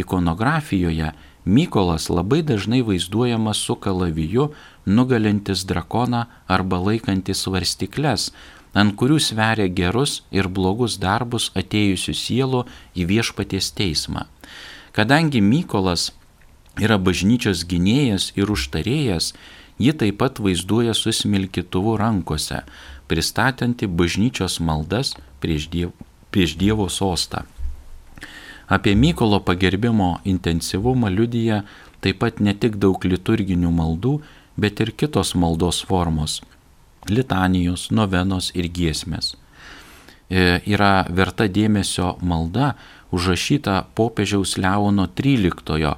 Ikonografijoje 0.00 1.10
Mykolas 1.44 2.08
labai 2.08 2.40
dažnai 2.40 2.80
vaizduojamas 2.88 3.60
su 3.66 3.76
kalaviju 3.76 4.46
nugalintis 4.86 5.66
drakoną 5.68 6.22
arba 6.56 6.80
laikantis 6.86 7.44
svarstyklės 7.44 8.30
ant 8.72 8.96
kurių 8.96 9.20
sveria 9.20 9.68
gerus 9.68 10.22
ir 10.32 10.48
blogus 10.48 10.96
darbus 11.04 11.50
atėjusių 11.52 12.16
sielų 12.24 12.64
į 12.96 13.10
viešpaties 13.12 13.74
teismą. 13.76 14.24
Kadangi 14.96 15.44
Mykolas 15.44 16.14
yra 16.80 16.96
bažnyčios 16.96 17.68
gynėjas 17.68 18.32
ir 18.40 18.48
užtarėjas, 18.56 19.34
ji 19.78 19.92
taip 19.92 20.18
pat 20.18 20.38
vaizduoja 20.38 20.94
su 20.94 21.12
smilkituvu 21.12 21.96
rankose, 21.96 22.62
pristatanti 23.06 23.86
bažnyčios 23.86 24.60
maldas 24.60 25.14
prieš 25.40 25.68
Dievo, 25.70 25.92
prieš 26.30 26.56
dievo 26.56 26.88
sostą. 26.88 27.44
Apie 28.68 28.94
Mykolo 28.94 29.40
pagerbimo 29.40 30.18
intensyvumą 30.24 31.08
liudyja 31.08 31.62
taip 32.04 32.20
pat 32.20 32.40
ne 32.40 32.52
tik 32.54 32.76
daug 32.76 33.00
liturginių 33.00 33.70
maldų, 33.72 34.18
bet 34.60 34.80
ir 34.84 34.92
kitos 34.92 35.34
maldos 35.34 35.80
formos- 35.88 36.42
litanijos, 37.16 37.88
novenos 37.90 38.50
ir 38.54 38.68
giesmės. 38.68 39.36
E, 40.28 40.60
yra 40.66 41.06
verta 41.08 41.48
dėmesio 41.48 42.18
malda 42.20 42.74
užrašyta 43.10 43.86
popiežiaus 43.96 44.58
Leono 44.58 45.08
XIII 45.08 45.96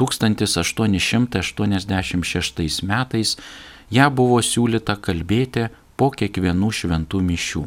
1886 0.00 2.82
metais, 2.88 3.36
ją 3.90 4.10
buvo 4.10 4.40
siūlyta 4.42 4.96
kalbėti 5.04 5.68
po 5.96 6.10
kiekvienų 6.14 6.70
šventų 6.80 7.20
mišių. 7.30 7.64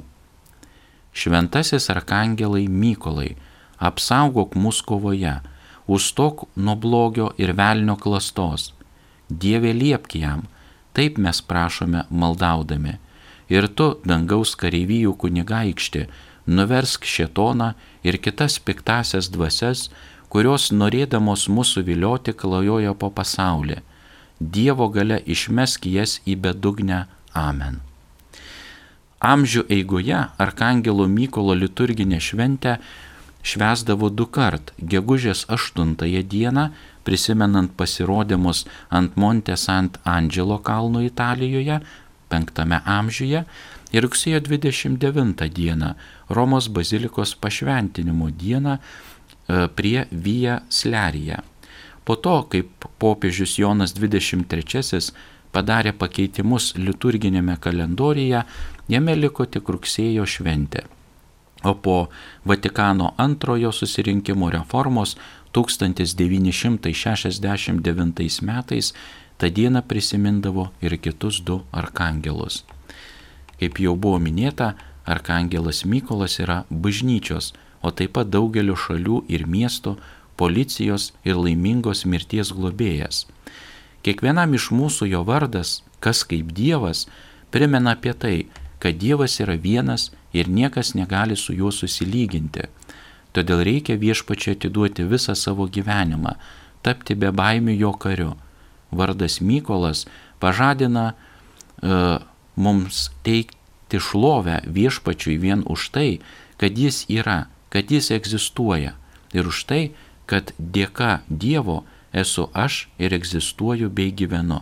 Šventasis 1.13 1.89
arkangelai 1.93 2.67
Mykolai, 2.67 3.35
apsaugok 3.77 4.55
mus 4.57 4.81
kovoje, 4.81 5.35
užstok 5.85 6.47
nuo 6.55 6.75
blogio 6.75 7.29
ir 7.37 7.53
velnio 7.53 7.95
klastos. 7.95 8.73
Dieve 9.29 9.73
liepk 9.73 10.15
jam, 10.17 10.47
taip 10.93 11.17
mes 11.17 11.41
prašome 11.41 12.05
maldaudami. 12.09 12.97
Ir 13.53 13.67
tu, 13.77 13.93
dangaus 14.07 14.55
kareivijų 14.57 15.13
kunigaikšti, 15.21 16.07
nuversk 16.47 17.05
šetoną 17.05 17.73
ir 18.03 18.17
kitas 18.17 18.57
piktasias 18.59 19.29
dvasias, 19.29 19.89
kurios 20.33 20.71
norėdamos 20.73 21.45
mūsų 21.45 21.83
vilioti 21.85 22.33
klajoja 22.33 22.95
po 22.97 23.11
pasaulį. 23.13 23.77
Dievo 24.41 24.87
gale 24.89 25.19
išmesk 25.35 25.85
jas 25.85 26.17
į 26.25 26.39
bedugnę. 26.45 27.03
Amen. 27.37 27.81
Amžių 29.23 29.63
eigoje 29.71 30.23
Arkangelo 30.45 31.05
Mykolo 31.07 31.53
liturginę 31.55 32.17
šventę 32.19 32.79
švesdavo 33.43 34.09
du 34.09 34.25
kart- 34.25 34.73
gegužės 34.93 35.45
8 35.47 36.23
dieną, 36.33 36.69
prisimenant 37.05 37.71
pasirodymus 37.77 38.65
ant 38.89 39.15
Monte 39.15 39.55
Sant 39.57 39.99
Angelo 40.03 40.57
kalno 40.57 40.99
Italijoje 40.99 41.79
5 42.29 42.81
amžiuje 42.85 43.45
ir 43.91 44.03
rugsėjo 44.03 44.39
29 44.41 45.49
dieną 45.49 45.93
Romos 46.29 46.67
bazilikos 46.67 47.35
pašventinimo 47.35 48.31
dieną 48.31 48.77
prie 49.47 50.05
Vija 50.11 50.61
Slerija. 50.69 51.39
Po 52.03 52.15
to, 52.15 52.43
kaip 52.51 52.85
popiežius 52.99 53.59
Jonas 53.59 53.93
23 53.95 55.11
padarė 55.53 55.93
pakeitimus 55.95 56.73
liturginėme 56.75 57.57
kalendorijoje, 57.61 58.43
jame 58.89 59.15
liko 59.15 59.45
tik 59.45 59.69
rugsėjo 59.69 60.25
šventė. 60.27 60.83
O 61.63 61.73
po 61.79 62.09
Vatikano 62.43 63.13
antrojo 63.17 63.71
susirinkimo 63.71 64.49
reformos 64.51 65.15
1969 65.55 68.41
metais 68.41 68.93
tą 69.37 69.49
dieną 69.49 69.81
prisimindavo 69.87 70.71
ir 70.81 70.97
kitus 70.99 71.41
du 71.41 71.61
arkangelus. 71.71 72.65
Kaip 73.59 73.79
jau 73.79 73.95
buvo 73.95 74.19
minėta, 74.19 74.73
arkangelas 75.05 75.85
Mykolas 75.85 76.39
yra 76.43 76.63
bažnyčios, 76.69 77.53
o 77.83 77.91
taip 77.91 78.15
pat 78.17 78.31
daugelio 78.31 78.75
šalių 78.79 79.23
ir 79.27 79.45
miestų, 79.47 79.97
policijos 80.39 81.11
ir 81.27 81.37
laimingos 81.37 82.05
mirties 82.09 82.51
globėjas. 82.55 83.27
Kiekvienam 84.03 84.55
iš 84.57 84.71
mūsų 84.75 85.07
jo 85.11 85.21
vardas, 85.27 85.81
kas 86.03 86.23
kaip 86.27 86.51
Dievas, 86.55 87.05
primena 87.51 87.93
apie 87.95 88.15
tai, 88.17 88.37
kad 88.83 88.97
Dievas 88.99 89.37
yra 89.43 89.55
vienas 89.55 90.09
ir 90.33 90.49
niekas 90.49 90.93
negali 90.97 91.37
su 91.39 91.53
juo 91.55 91.71
susilyginti. 91.71 92.67
Todėl 93.33 93.63
reikia 93.65 93.95
viešpačiai 93.97 94.57
atiduoti 94.57 95.05
visą 95.09 95.35
savo 95.37 95.69
gyvenimą, 95.71 96.35
tapti 96.83 97.15
be 97.15 97.31
baimių 97.31 97.77
jo 97.77 97.93
kariu. 97.95 98.33
Vardas 98.91 99.39
Mykolas 99.41 100.05
pažadina 100.39 101.13
uh, 101.13 102.19
mums 102.55 103.07
teikti 103.25 104.01
šlovę 104.03 104.59
viešpačiui 104.67 105.39
vien 105.41 105.63
už 105.65 105.89
tai, 105.95 106.09
kad 106.61 106.77
jis 106.77 107.05
yra, 107.09 107.47
kad 107.73 107.91
jis 107.91 108.11
egzistuoja 108.13 108.93
ir 109.33 109.49
už 109.49 109.65
tai, 109.69 109.83
kad 110.29 110.53
dėka 110.57 111.23
Dievo 111.27 111.81
esu 112.13 112.45
aš 112.53 112.87
ir 113.01 113.15
egzistuoju 113.17 113.89
bei 113.89 114.13
gyvenu. 114.13 114.61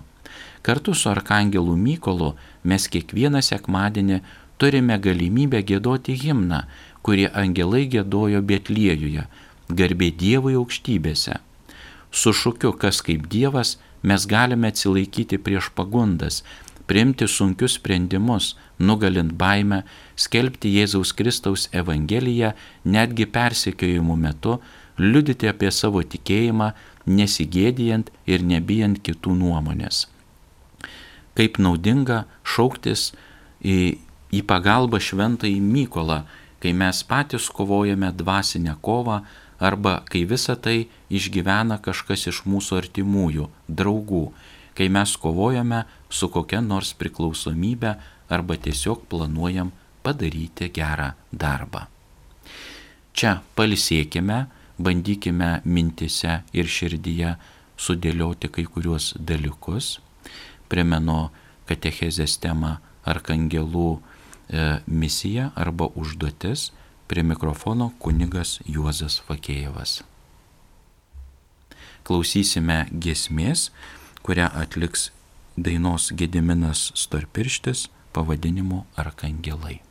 Kartu 0.61 0.93
su 0.95 1.09
Arkangelu 1.09 1.75
Mykolu 1.75 2.31
mes 2.63 2.87
kiekvieną 2.93 3.41
sekmadienį 3.43 4.21
turime 4.61 4.97
galimybę 5.01 5.59
gėdoti 5.65 6.15
himną, 6.23 6.63
kurį 7.03 7.27
angelai 7.43 7.87
gėdojo 7.89 8.41
Betliejuje, 8.45 9.25
garbė 9.67 10.11
Dievui 10.23 10.55
aukštybėse. 10.59 11.39
Su 12.11 12.33
šūkiu, 12.35 12.75
kas 12.77 13.01
kaip 13.05 13.27
Dievas, 13.31 13.79
mes 14.03 14.27
galime 14.29 14.69
atsilaikyti 14.71 15.39
prieš 15.41 15.71
pagundas, 15.75 16.43
priimti 16.87 17.27
sunkius 17.27 17.77
sprendimus, 17.79 18.55
nugalint 18.79 19.33
baimę, 19.37 19.81
skelbti 20.15 20.71
Jėzaus 20.75 21.13
Kristaus 21.17 21.67
Evangeliją 21.71 22.53
netgi 22.85 23.27
persekiojimų 23.29 24.17
metu, 24.17 24.59
liudyti 25.01 25.49
apie 25.49 25.71
savo 25.71 26.03
tikėjimą, 26.03 26.71
nesigėdijant 27.05 28.11
ir 28.29 28.43
nebijant 28.45 29.01
kitų 29.01 29.33
nuomonės. 29.39 30.05
Kaip 31.37 31.57
naudinga 31.63 32.25
šauktis 32.43 33.11
į, 33.63 33.97
į 34.35 34.41
pagalbą 34.47 34.99
šventąjį 35.01 35.61
Mykolą, 35.63 36.21
kai 36.61 36.73
mes 36.77 37.01
patys 37.07 37.47
kovojame 37.49 38.11
dvasinę 38.13 38.75
kovą 38.85 39.21
arba 39.61 40.01
kai 40.09 40.25
visa 40.29 40.55
tai 40.55 40.89
išgyvena 41.09 41.79
kažkas 41.81 42.27
iš 42.29 42.43
mūsų 42.49 42.77
artimųjų, 42.81 43.47
draugų, 43.69 44.25
kai 44.77 44.89
mes 44.89 45.15
kovojame 45.17 45.83
su 46.11 46.29
kokia 46.29 46.61
nors 46.61 46.93
priklausomybė 46.99 47.95
arba 48.31 48.57
tiesiog 48.57 49.07
planuojam 49.11 49.71
padaryti 50.03 50.69
gerą 50.73 51.11
darbą. 51.31 51.85
Čia 53.13 53.39
palisėkime, 53.55 54.45
bandykime 54.79 55.49
mintise 55.65 56.41
ir 56.55 56.67
širdyje 56.67 57.35
sudėlioti 57.81 58.49
kai 58.53 58.65
kuriuos 58.65 59.13
dalykus. 59.19 59.97
Primenu 60.71 61.29
katechezės 61.69 62.37
temą 62.41 62.77
arkangelų 63.07 63.89
e, 63.97 64.01
misija 64.87 65.51
arba 65.55 65.89
užduotis 65.99 66.69
prie 67.11 67.23
mikrofono 67.27 67.91
kunigas 67.99 68.59
Juozas 68.65 69.19
Fakėjevas. 69.27 70.01
Klausysime 72.07 72.85
gesmės, 72.91 73.69
kurią 74.25 74.47
atliks 74.57 75.09
dainos 75.57 76.11
Gediminas 76.15 76.91
Storpirštis 76.95 77.89
pavadinimu 78.13 78.85
Arkangelai. 78.95 79.81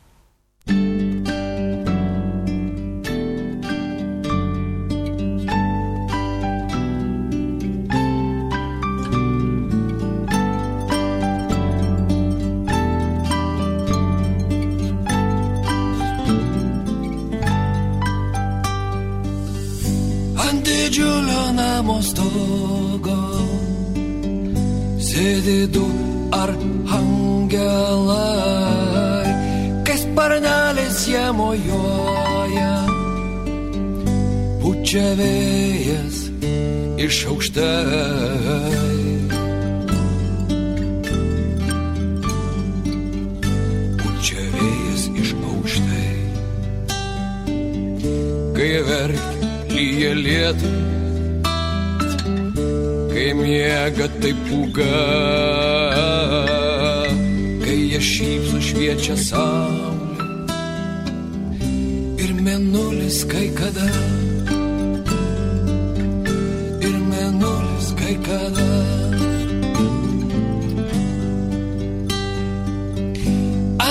Menulis 68.11 68.17
kai 68.17 68.17
kada. 68.27 68.71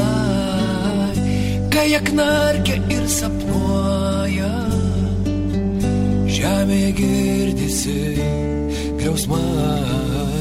kai 1.73 1.87
jie 1.91 2.01
knarkia 2.09 2.77
ir 2.95 3.05
sapnuoja, 3.07 4.53
žemė 6.35 6.83
girdisi 6.99 7.99
griausmai. 8.99 10.34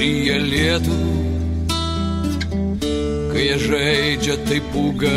Lyja 0.00 0.36
lietų, 0.40 0.98
kai 3.32 3.42
jie 3.44 3.56
žaidžia 3.66 4.36
taip 4.48 4.70
pūga, 4.72 5.12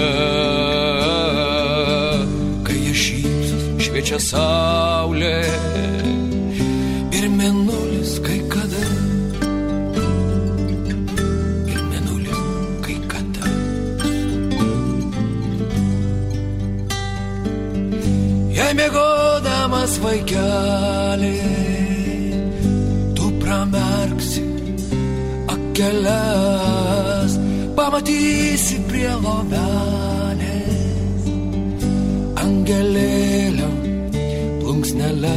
kai 2.67 2.75
jie 2.81 2.95
šypsos, 3.03 3.63
šviečia 3.85 4.19
saulė 4.25 5.37
ir 7.15 7.29
menulis 7.37 8.17
kai 8.27 8.41
kada. 8.51 8.83
Ir 11.71 11.81
menulis 11.93 12.43
kai 12.83 12.99
kada. 13.15 13.55
Jei 18.59 18.71
mėgodamas 18.83 19.99
vaikelį, 20.03 21.37
akeles, 25.83 27.35
pamatysi 27.75 28.79
prie 28.87 29.11
lovelės 29.23 30.43
angelėlio 32.43 33.71
plunksnelę. 34.61 35.35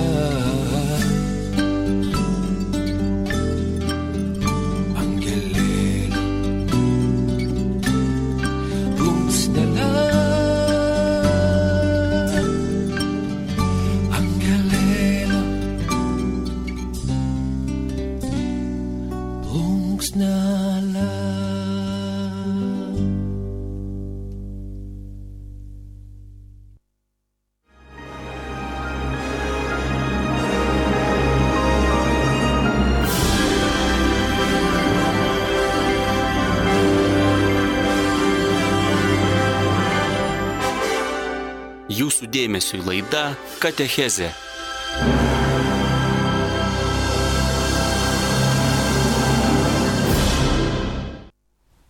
Jūsų 42.57 42.79
dėmesiu 42.81 42.87
laida 42.88 43.37
Katecheze. 43.61 44.31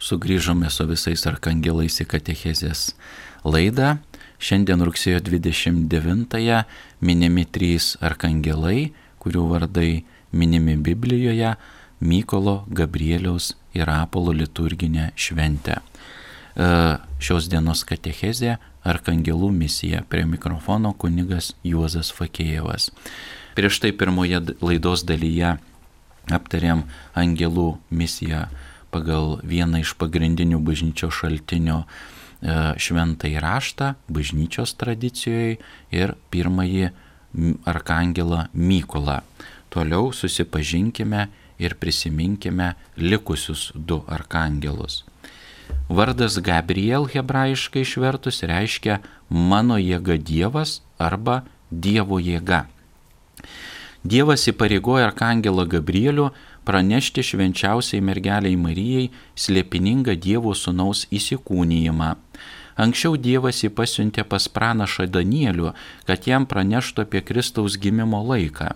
Sugrįžome 0.03 0.71
su 0.71 0.87
visais 0.91 1.23
arkangelais 1.31 2.01
į 2.03 2.09
Katechezės 2.11 2.97
laidą. 3.45 4.01
Šiandien 4.43 4.83
rugsėjo 4.83 5.21
29-ąją 5.23 6.65
minimi 7.01 7.47
trys 7.47 7.95
arkangelai, 8.03 8.91
kurių 9.23 9.47
vardai 9.53 10.05
minimi 10.33 10.75
Biblijoje- 10.77 11.55
Mykolo, 12.11 12.65
Gabrieliaus 12.67 13.55
ir 13.73 13.87
Apolo 13.89 14.33
liturginė 14.33 15.13
šventė. 15.15 15.79
E, 16.57 16.99
Šios 17.21 17.49
dienos 17.49 17.85
Katechezė- 17.85 18.59
arkangelų 18.87 19.51
misija 19.55 20.03
prie 20.11 20.25
mikrofono 20.29 20.93
kunigas 20.95 21.53
Juozas 21.67 22.13
Fakėjevas. 22.15 22.91
Prieš 23.57 23.81
tai 23.83 23.93
pirmoje 23.97 24.43
laidos 24.61 25.05
dalyje 25.09 25.57
aptarėm 26.33 26.85
angelų 27.17 27.77
misiją 27.91 28.47
pagal 28.95 29.41
vieną 29.47 29.83
iš 29.85 29.95
pagrindinių 30.01 30.61
bažnyčios 30.65 31.15
šaltinių 31.21 31.79
e, 31.83 31.87
šventąjį 32.81 33.43
raštą 33.43 33.95
bažnyčios 34.13 34.77
tradicijoje 34.81 35.59
ir 35.95 36.15
pirmąjį 36.31 36.91
arkangelą 37.69 38.47
Mykolą. 38.55 39.21
Toliau 39.71 40.13
susipažinkime 40.13 41.27
ir 41.59 41.77
prisiminkime 41.81 42.75
likusius 42.97 43.71
du 43.75 44.03
arkangelus. 44.07 45.05
Vardas 45.89 46.39
Gabriel 46.43 47.07
hebrajiškai 47.13 47.85
išvertus 47.87 48.43
reiškia 48.43 49.01
mano 49.31 49.79
jėga 49.79 50.19
Dievas 50.19 50.81
arba 50.99 51.43
Dievo 51.71 52.19
jėga. 52.23 52.67
Dievas 54.07 54.47
įpareigoja 54.51 55.09
arkangelą 55.09 55.65
Gabrielių 55.67 56.29
pranešti 56.67 57.25
švenčiausiai 57.27 58.03
mergeliai 58.03 58.59
Marijai 58.59 59.09
slėpiningą 59.35 60.15
Dievo 60.15 60.55
sūnaus 60.55 61.07
įsikūnyjimą. 61.11 62.15
Anksčiau 62.77 63.17
Dievas 63.17 63.63
jį 63.65 63.71
pasiuntė 63.75 64.27
pas 64.29 64.47
pranašą 64.53 65.07
Danielių, 65.11 65.73
kad 66.07 66.27
jam 66.29 66.47
praneštų 66.47 67.07
apie 67.07 67.23
Kristaus 67.25 67.79
gimimo 67.81 68.21
laiką. 68.31 68.75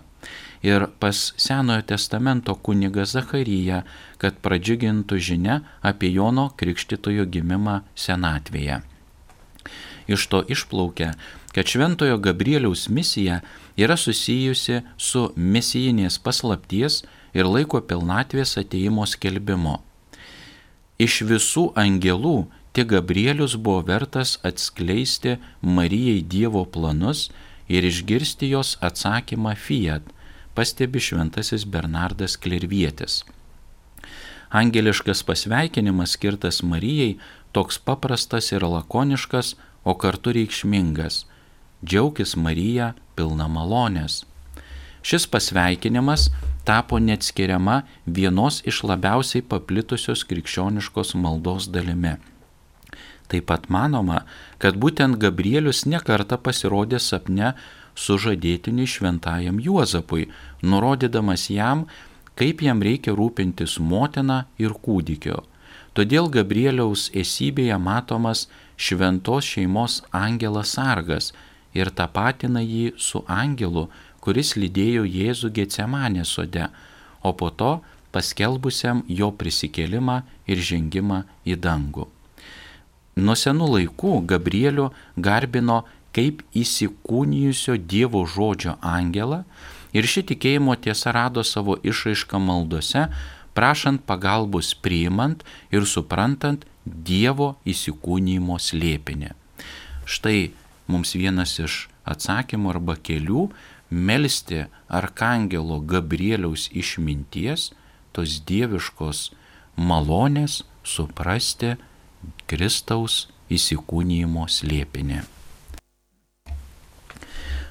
Ir 0.61 0.85
pas 1.01 1.33
Senojo 1.41 1.81
testamento 1.81 2.53
kuniga 2.55 3.05
Zacharyją, 3.05 3.81
kad 4.21 4.37
pradžiugintų 4.45 5.17
žinia 5.17 5.61
apie 5.81 6.11
Jono 6.13 6.51
Krikštitojo 6.53 7.25
gimimą 7.25 7.81
senatvėje. 7.97 8.83
Iš 10.11 10.27
to 10.29 10.43
išplaukia, 10.45 11.13
kad 11.55 11.65
Šventojo 11.65 12.17
Gabrieliaus 12.17 12.89
misija 12.89 13.41
yra 13.77 13.97
susijusi 13.97 14.81
su 14.97 15.31
misijinės 15.35 16.19
paslapties 16.21 17.01
ir 17.33 17.49
laiko 17.49 17.81
pilnatvės 17.81 18.57
ateimo 18.61 19.05
skelbimu. 19.07 19.79
Iš 21.01 21.21
visų 21.25 21.71
angelų 21.79 22.45
tik 22.77 22.91
Gabrielius 22.93 23.55
buvo 23.57 23.81
vertas 23.87 24.37
atskleisti 24.45 25.37
Marijai 25.61 26.21
Dievo 26.21 26.65
planus 26.65 27.29
ir 27.67 27.87
išgirsti 27.87 28.51
jos 28.51 28.77
atsakymą 28.81 29.55
Fiat, 29.57 30.03
pastebi 30.55 30.99
šventasis 30.99 31.65
Bernardas 31.65 32.37
Klervietis. 32.37 33.23
Angeliškas 34.51 35.23
pasveikinimas 35.23 36.17
skirtas 36.17 36.63
Marijai 36.63 37.17
toks 37.51 37.77
paprastas 37.79 38.51
ir 38.51 38.63
lakoniškas, 38.63 39.55
o 39.83 39.95
kartu 39.97 40.33
reikšmingas. 40.35 41.25
Džiaukis 41.85 42.35
Marija 42.37 42.93
pilna 43.15 43.47
malonės. 43.49 44.21
Šis 45.01 45.25
pasveikinimas 45.25 46.27
tapo 46.65 46.99
neatskiriama 47.01 47.81
vienos 48.05 48.61
iš 48.69 48.83
labiausiai 48.85 49.41
paplitusios 49.41 50.21
krikščioniškos 50.29 51.15
maldos 51.17 51.71
dalimi. 51.73 52.19
Taip 53.31 53.47
pat 53.49 53.69
manoma, 53.71 54.25
kad 54.61 54.77
būtent 54.77 55.17
Gabrielius 55.17 55.85
nekarta 55.89 56.37
pasirodė 56.37 56.99
sapne 56.99 57.55
sužadėtiniui 57.95 58.87
šventajam 58.87 59.59
Juozapui, 59.61 60.29
nurodydamas 60.61 61.49
jam, 61.49 61.85
kaip 62.35 62.61
jam 62.63 62.81
reikia 62.81 63.13
rūpintis 63.17 63.77
motina 63.79 64.45
ir 64.57 64.73
kūdikio. 64.73 65.43
Todėl 65.93 66.29
Gabrieliaus 66.31 67.09
esybėje 67.11 67.77
matomas 67.77 68.45
šventos 68.79 69.47
šeimos 69.53 69.99
angelas 70.15 70.77
sargas 70.77 71.31
ir 71.75 71.91
tapatina 71.91 72.63
jį 72.63 72.93
su 72.97 73.23
angelu, 73.27 73.89
kuris 74.23 74.55
lydėjo 74.55 75.03
Jėzų 75.03 75.51
Getsemanė 75.57 76.23
sode, 76.25 76.69
o 77.21 77.33
po 77.33 77.49
to 77.49 77.73
paskelbusiam 78.15 79.03
jo 79.07 79.31
prisikėlimą 79.35 80.21
ir 80.47 80.63
žengimą 80.69 81.23
į 81.47 81.57
dangų. 81.65 82.07
Nuo 83.21 83.35
senų 83.35 83.67
laikų 83.75 84.13
Gabrielių 84.31 84.87
garbino 85.19 85.81
kaip 86.15 86.41
įsikūnijusio 86.57 87.77
Dievo 87.79 88.23
žodžio 88.27 88.77
angelą 88.81 89.43
ir 89.95 90.07
ši 90.07 90.25
tikėjimo 90.31 90.75
tiesa 90.83 91.13
rado 91.15 91.43
savo 91.47 91.77
išraišką 91.83 92.39
maldose, 92.39 93.07
prašant 93.55 94.03
pagalbos 94.07 94.73
priimant 94.75 95.43
ir 95.71 95.87
suprantant 95.87 96.65
Dievo 96.85 97.55
įsikūnymo 97.67 98.57
slėpinį. 98.59 99.35
Štai 100.09 100.51
mums 100.91 101.13
vienas 101.15 101.59
iš 101.61 101.85
atsakymų 102.09 102.71
arba 102.73 102.95
kelių 102.97 103.49
melstį 103.91 104.65
Arkangelo 104.89 105.79
Gabrieliaus 105.83 106.69
išminties, 106.71 107.69
tos 108.15 108.39
dieviškos 108.47 109.29
malonės 109.75 110.61
suprasti 110.83 111.75
Kristaus 112.47 113.27
įsikūnymo 113.51 114.47
slėpinį. 114.47 115.21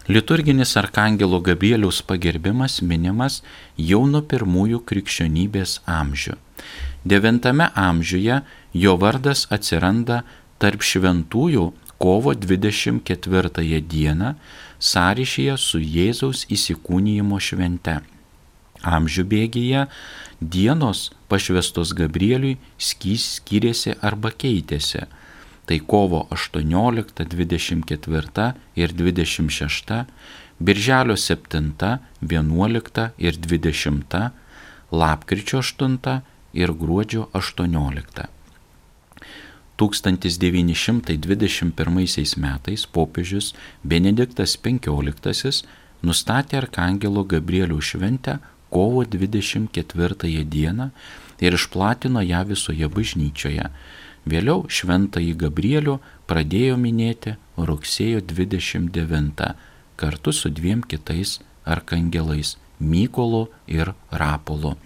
Liturginis 0.09 0.77
Arkangelo 0.77 1.41
Gabrieliaus 1.41 2.01
pagerbimas 2.03 2.81
minimas 2.83 3.43
jau 3.77 4.07
nuo 4.09 4.23
pirmųjų 4.23 4.81
krikščionybės 4.89 5.81
amžių. 5.87 6.37
Devintame 7.05 7.69
amžiuje 7.77 8.41
jo 8.73 8.97
vardas 9.01 9.47
atsiranda 9.53 10.23
tarp 10.59 10.83
šventųjų 10.83 11.71
kovo 12.01 12.35
24 12.35 13.81
dieną 13.81 14.35
sąryšyje 14.81 15.57
su 15.61 15.79
Jėzaus 15.79 16.47
įsikūnyjimo 16.49 17.41
švente. 17.41 18.01
Amžių 18.81 19.25
bėgyje 19.29 19.87
dienos 20.41 21.11
pašvestos 21.29 21.93
Gabrieliui 21.93 22.57
skyrėsi 22.81 23.99
arba 24.01 24.33
keitėsi. 24.33 25.05
Tai 25.71 25.79
kovo 25.87 26.27
18, 26.35 27.23
24 27.31 28.55
ir 28.75 28.91
26, 28.91 30.03
birželio 30.59 31.15
7, 31.17 31.99
11 32.21 33.11
ir 33.19 33.39
20, 33.39 34.31
lapkričio 34.91 35.63
8 35.63 36.21
ir 36.53 36.73
gruodžio 36.73 37.29
18. 37.33 38.27
1921 39.79 42.37
metais 42.37 42.87
popiežius 42.87 43.55
Benediktas 43.83 44.59
XV 44.59 45.63
nustatė 46.03 46.57
Arkangelo 46.65 47.23
Gabrielių 47.23 47.81
šventę 47.81 48.39
kovo 48.75 49.05
24 49.05 50.45
dieną 50.45 50.91
ir 51.39 51.55
išplatino 51.55 52.21
ją 52.27 52.45
visoje 52.51 52.89
bažnyčioje. 52.89 53.71
Vėliau 54.29 54.67
šventąjį 54.69 55.33
Gabrielių 55.41 55.97
pradėjo 56.29 56.77
minėti 56.77 57.37
rugsėjo 57.57 58.21
29 58.21 59.55
kartu 59.97 60.33
su 60.33 60.51
dviem 60.51 60.83
kitais 60.83 61.41
arkangelais- 61.65 62.57
Mykolu 62.91 63.49
ir 63.67 63.95
Rapolu. 64.11 64.77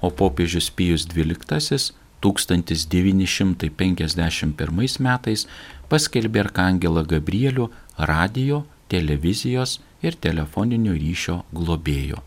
O 0.00 0.10
popiežius 0.10 0.70
Pijus 0.70 1.06
XII 1.06 1.92
1951 2.20 5.00
metais 5.00 5.46
paskelbė 5.88 6.40
Arkangelą 6.40 7.06
Gabrielių 7.06 7.70
radio, 7.98 8.64
televizijos 8.88 9.80
ir 10.02 10.14
telefoninio 10.14 10.92
ryšio 10.92 11.44
globėjo. 11.52 12.18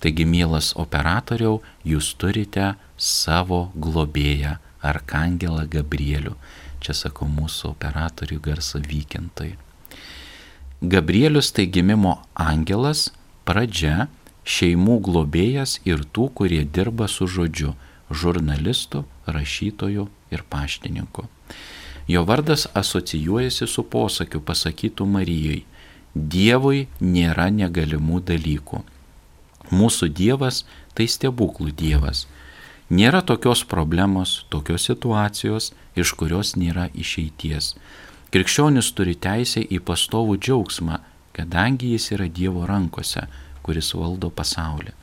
Taigi, 0.00 0.24
mielas 0.24 0.72
operatoriau, 0.76 1.60
jūs 1.84 2.14
turite 2.16 2.74
savo 2.96 3.70
globėją 3.76 4.58
Arkangelą 4.82 5.66
Gabrielių. 5.70 6.36
Čia 6.80 6.96
sako 6.96 7.28
mūsų 7.28 7.74
operatorių 7.74 8.40
garso 8.40 8.80
vykintai. 8.80 9.54
Gabrielius 10.80 11.52
tai 11.52 11.66
gimimo 11.68 12.16
angelas, 12.32 13.10
pradžia, 13.44 14.08
šeimų 14.48 14.96
globėjas 15.04 15.76
ir 15.84 16.06
tų, 16.08 16.30
kurie 16.34 16.62
dirba 16.64 17.08
su 17.08 17.28
žodžiu 17.28 17.74
žurnalistu, 18.10 19.04
rašytoju 19.26 20.08
ir 20.32 20.44
paštininku. 20.48 21.26
Jo 22.08 22.24
vardas 22.24 22.66
asocijuojasi 22.74 23.68
su 23.68 23.84
posakiu 23.84 24.40
pasakytų 24.40 25.06
Marijai- 25.06 25.64
Dievui 26.34 26.88
nėra 27.00 27.50
negalimų 27.54 28.20
dalykų. 28.32 28.82
Mūsų 29.70 30.08
Dievas 30.08 30.64
tai 30.94 31.06
stebuklų 31.06 31.70
Dievas. 31.70 32.26
Nėra 32.90 33.22
tokios 33.22 33.62
problemos, 33.64 34.44
tokios 34.50 34.88
situacijos, 34.90 35.70
iš 35.94 36.14
kurios 36.18 36.56
nėra 36.58 36.88
išeities. 36.94 37.74
Krikščionis 38.34 38.90
turi 38.94 39.14
teisę 39.14 39.62
į 39.62 39.78
pastovų 39.86 40.38
džiaugsmą, 40.38 40.98
kadangi 41.34 41.92
jis 41.94 42.10
yra 42.16 42.26
Dievo 42.26 42.66
rankose, 42.66 43.26
kuris 43.62 43.92
valdo 43.94 44.30
pasaulį. 44.30 44.94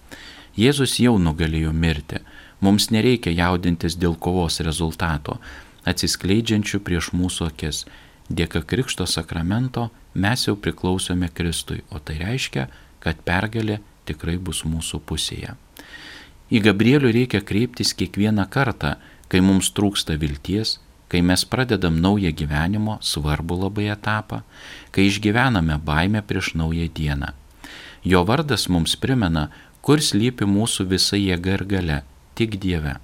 Jėzus 0.57 0.97
jau 0.99 1.15
nugalėjo 1.21 1.71
mirti, 1.71 2.19
Mums 2.59 2.89
nereikia 2.89 3.31
jaudintis 3.37 3.95
dėl 4.01 4.15
kovos 4.17 4.57
rezultato, 4.65 5.37
atsiskleidžiančių 5.85 6.81
prieš 6.81 7.11
mūsų 7.13 7.51
akis. 7.51 7.83
Dėka 8.27 8.63
Krikšto 8.65 9.05
sakramento 9.07 9.87
mes 10.17 10.47
jau 10.47 10.57
priklausome 10.57 11.29
Kristui, 11.29 11.83
o 11.93 12.01
tai 12.01 12.17
reiškia, 12.23 12.65
kad 12.99 13.21
pergalė 13.27 13.77
tikrai 14.09 14.39
bus 14.41 14.63
mūsų 14.65 14.99
pusėje. 15.05 15.53
Į 16.47 16.61
Gabrielių 16.63 17.11
reikia 17.11 17.41
kreiptis 17.43 17.91
kiekvieną 17.97 18.45
kartą, 18.47 18.95
kai 19.27 19.41
mums 19.43 19.73
trūksta 19.75 20.15
vilties, 20.19 20.77
kai 21.11 21.19
mes 21.21 21.43
pradedam 21.43 21.99
naują 21.99 22.31
gyvenimo 22.31 22.97
svarbu 23.03 23.57
labai 23.63 23.89
etapą, 23.91 24.41
kai 24.91 25.07
išgyvename 25.09 25.75
baimę 25.83 26.21
prieš 26.23 26.53
naują 26.55 26.87
dieną. 26.87 27.33
Jo 28.03 28.23
vardas 28.23 28.67
mums 28.71 28.95
primena, 28.95 29.49
kur 29.81 29.99
slypi 30.03 30.47
mūsų 30.47 30.87
visa 30.93 31.19
jėga 31.19 31.57
ir 31.57 31.63
gale 31.67 31.97
tik 32.35 32.55
Dieve. 32.63 32.95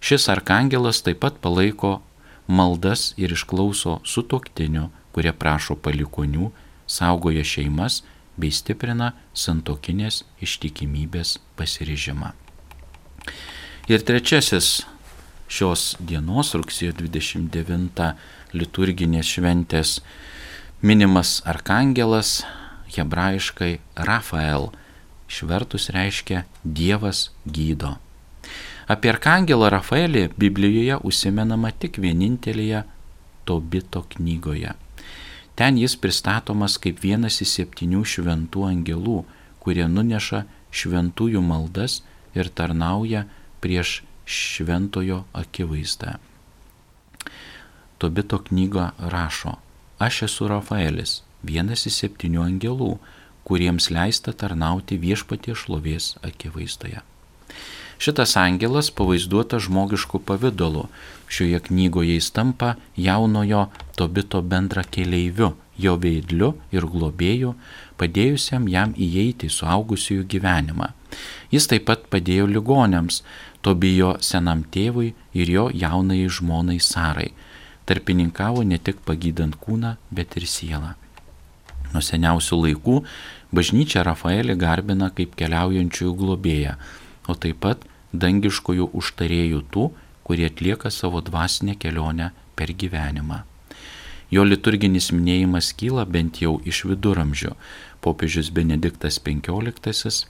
Šis 0.00 0.28
arkangelas 0.30 1.02
taip 1.06 1.20
pat 1.22 1.38
palaiko 1.42 2.00
maldas 2.46 3.12
ir 3.16 3.34
išklauso 3.34 4.00
sutoktinių, 4.06 4.88
kurie 5.14 5.32
prašo 5.32 5.78
palikonių, 5.78 6.50
saugoja 6.86 7.46
šeimas 7.46 8.02
bei 8.36 8.50
stiprina 8.50 9.12
santokinės 9.34 10.24
ištikimybės 10.42 11.38
pasiryžimą. 11.58 12.45
Ir 13.86 14.02
trečiasis 14.02 14.82
šios 15.46 15.94
dienos 16.02 16.54
rugsėjo 16.58 16.96
29 16.98 18.12
liturginės 18.56 19.34
šventės 19.36 20.00
minimas 20.82 21.38
arkangelas 21.46 22.40
hebrajiškai 22.96 23.78
Rafael, 24.08 24.70
išvertus 25.28 25.90
reiškia 25.94 26.44
Dievas 26.64 27.30
gydo. 27.46 27.96
Apie 28.86 29.10
Arkangelą 29.10 29.70
Rafaelį 29.74 30.28
Biblijoje 30.38 30.98
užsimenama 31.02 31.72
tik 31.74 31.98
vienintelėje 31.98 32.84
Tobito 33.46 34.04
knygoje. 34.14 34.74
Ten 35.58 35.78
jis 35.80 35.96
pristatomas 35.98 36.76
kaip 36.82 37.00
vienas 37.02 37.40
iš 37.42 37.54
septynių 37.58 38.04
šventų 38.06 38.66
angelų, 38.68 39.22
kurie 39.62 39.86
nuneša 39.90 40.44
šventųjų 40.70 41.42
maldas 41.42 42.02
ir 42.36 42.50
tarnauja 42.52 43.24
prieš 43.60 44.02
šventojo 44.26 45.24
akivaizdą. 45.32 46.16
Tobito 47.98 48.38
knyga 48.48 48.90
rašo, 48.98 49.56
aš 49.98 50.22
esu 50.28 50.48
Rafaelis, 50.52 51.22
vienas 51.42 51.86
iš 51.88 52.02
septynių 52.02 52.42
angelų, 52.44 52.96
kuriems 53.46 53.88
leista 53.94 54.34
tarnauti 54.34 54.98
viešpatie 55.00 55.54
šlovės 55.56 56.16
akivaizdoje. 56.26 57.00
Šitas 57.98 58.36
angelas 58.36 58.90
pavaizduotas 58.90 59.62
žmogišku 59.64 60.18
pavydalu. 60.18 60.84
Šioje 61.28 61.60
knygoje 61.68 62.18
jis 62.18 62.30
tampa 62.30 62.74
jaunojo 62.96 63.66
Tobito 63.96 64.42
bendra 64.42 64.84
keleiviu, 64.84 65.54
jo 65.78 65.96
veidliu 65.96 66.52
ir 66.72 66.84
globėju, 66.84 67.54
padėjusiam 67.96 68.68
jam 68.68 68.92
įeiti 68.92 69.48
į 69.48 69.54
suaugusiųjų 69.56 70.28
gyvenimą. 70.34 70.92
Jis 71.52 71.68
taip 71.70 71.86
pat 71.90 72.08
padėjo 72.12 72.48
ligonėms, 72.50 73.22
Tobijo 73.66 74.12
senam 74.22 74.62
tėvui 74.70 75.14
ir 75.34 75.50
jo 75.50 75.64
jaunai 75.74 76.20
žmonai 76.30 76.78
Sarai. 76.78 77.32
Tarpininkavo 77.86 78.62
ne 78.62 78.78
tik 78.78 79.00
pagydant 79.06 79.56
kūną, 79.58 79.96
bet 80.10 80.36
ir 80.38 80.46
sielą. 80.50 80.92
Nuo 81.94 82.02
seniausių 82.02 82.60
laikų 82.62 83.00
bažnyčia 83.54 84.04
Rafaelį 84.06 84.54
garbina 84.60 85.10
kaip 85.14 85.34
keliaujančiųjų 85.38 86.14
globėją 86.20 86.76
o 87.26 87.34
taip 87.34 87.60
pat 87.64 87.84
dangiškojų 88.14 88.90
užtarėjų 88.96 89.62
tų, 89.74 89.90
kurie 90.26 90.46
atlieka 90.50 90.90
savo 90.90 91.22
dvasinę 91.22 91.76
kelionę 91.78 92.30
per 92.58 92.72
gyvenimą. 92.72 93.42
Jo 94.30 94.42
liturginis 94.46 95.12
minėjimas 95.14 95.70
kyla 95.78 96.06
bent 96.06 96.40
jau 96.42 96.56
iš 96.66 96.82
viduramžių. 96.90 97.52
Popiežius 98.02 98.50
Benediktas 98.54 99.20
XV 99.22 100.26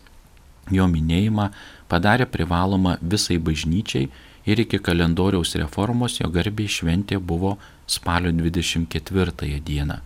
jo 0.70 0.86
minėjimą 0.90 1.50
padarė 1.90 2.26
privalomą 2.26 2.96
visai 3.02 3.38
bažnyčiai 3.38 4.08
ir 4.46 4.62
iki 4.62 4.78
kalendoriaus 4.78 5.54
reformos 5.60 6.20
jo 6.20 6.30
garbiai 6.30 6.70
šventė 6.70 7.18
buvo 7.18 7.56
spalio 7.86 8.32
24 8.32 9.60
dieną. 9.60 10.00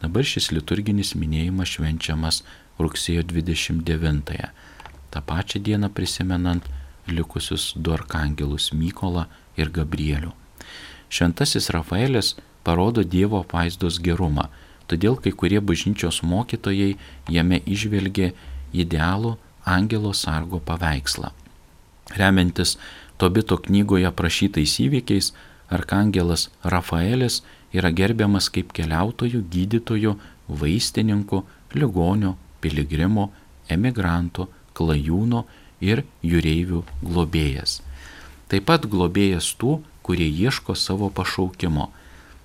Dabar 0.00 0.24
šis 0.24 0.50
liturginis 0.56 1.14
minėjimas 1.14 1.76
švenčiamas 1.76 2.42
rugsėjo 2.80 3.22
29. 3.22 4.34
-ąją 4.34 4.50
tą 5.10 5.20
pačią 5.22 5.58
dieną 5.60 5.88
prisimenant 5.88 6.64
likusius 7.08 7.74
du 7.76 7.92
arkangelus 7.92 8.72
Mykolą 8.72 9.24
ir 9.56 9.70
Gabrielių. 9.70 10.30
Šventasis 11.10 11.70
Rafaelis 11.74 12.36
parodo 12.64 13.02
Dievo 13.04 13.40
apvaizdos 13.42 13.98
gerumą, 13.98 14.46
todėl 14.88 15.18
kai 15.22 15.32
kurie 15.32 15.60
bažnyčios 15.60 16.22
mokytojai 16.22 16.96
jame 17.28 17.58
išvelgė 17.66 18.32
idealų 18.72 19.36
angelo 19.64 20.12
sargo 20.14 20.60
paveikslą. 20.60 21.30
Remiantis 22.16 22.76
Tobito 23.20 23.58
knygoje 23.60 24.06
aprašytais 24.08 24.78
įvykiais, 24.80 25.34
arkangelas 25.68 26.48
Rafaelis 26.64 27.42
yra 27.76 27.90
gerbiamas 27.92 28.48
kaip 28.48 28.72
keliautojų, 28.72 29.42
gydytojų, 29.52 30.14
vaistininkų, 30.48 31.42
ligonio, 31.76 32.34
piligrimo, 32.64 33.28
emigrantų, 33.68 34.48
klajūno 34.72 35.44
ir 35.84 36.02
jūreivių 36.24 36.80
globėjas. 37.04 37.80
Taip 38.48 38.66
pat 38.72 38.88
globėjas 38.90 39.52
tų, 39.60 39.78
kurie 40.02 40.26
ieško 40.26 40.74
savo 40.74 41.10
pašaukimo, 41.12 41.90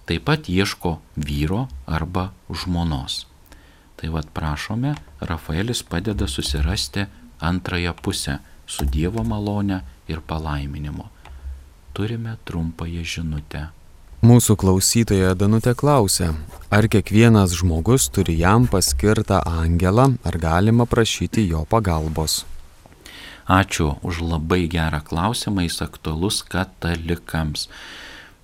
taip 0.06 0.28
pat 0.28 0.51
ieško 0.51 0.97
vyro 1.15 1.65
arba 1.88 2.34
žmonos. 2.51 3.23
Tai 4.06 4.12
vad 4.13 4.28
prašome, 4.34 4.96
Rafaelis 5.20 5.84
padeda 5.84 6.28
susirasti 6.28 7.06
antrąją 7.39 7.94
pusę 7.94 8.38
su 8.68 8.86
Dievo 8.86 9.24
malone 9.24 9.82
ir 10.08 10.22
palaiminimu. 10.22 11.06
Turime 11.94 12.38
trumpąją 12.46 13.02
žinutę. 13.04 13.62
Mūsų 14.22 14.56
klausytoja 14.62 15.32
Danutė 15.34 15.74
klausia, 15.74 16.28
ar 16.70 16.86
kiekvienas 16.86 17.56
žmogus 17.58 18.06
turi 18.13 18.38
jam 18.38 18.68
paskirtą 18.70 19.39
angelą, 19.41 20.06
ar 20.24 20.38
galima 20.38 20.86
prašyti 20.86 21.48
jo 21.50 21.63
pagalbos. 21.65 22.46
Ačiū 23.50 23.98
už 24.06 24.22
labai 24.22 24.68
gerą 24.70 25.02
klausimą, 25.02 25.65
jis 25.65 25.82
aktualus 25.82 26.44
katalikams. 26.46 27.65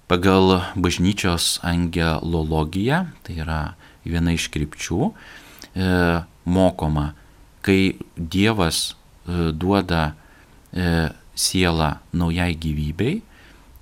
Pagal 0.10 0.74
bažnyčios 0.74 1.62
angelologiją, 1.62 3.06
tai 3.22 3.38
yra 3.46 3.62
viena 4.06 4.34
iš 4.34 4.50
krypčių, 4.50 5.14
e, 5.76 6.22
mokoma, 6.46 7.14
kai 7.62 7.98
Dievas 8.16 8.92
e, 8.92 9.52
duoda 9.52 10.14
e, 10.74 11.10
sielą 11.36 11.96
naujai 12.14 12.56
gyvybei, 12.56 13.22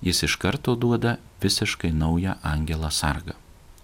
jis 0.02 0.24
iš 0.28 0.38
karto 0.40 0.76
duoda 0.76 1.18
visiškai 1.42 1.92
naują 1.92 2.36
angelą 2.44 2.92
sargą. 2.92 3.36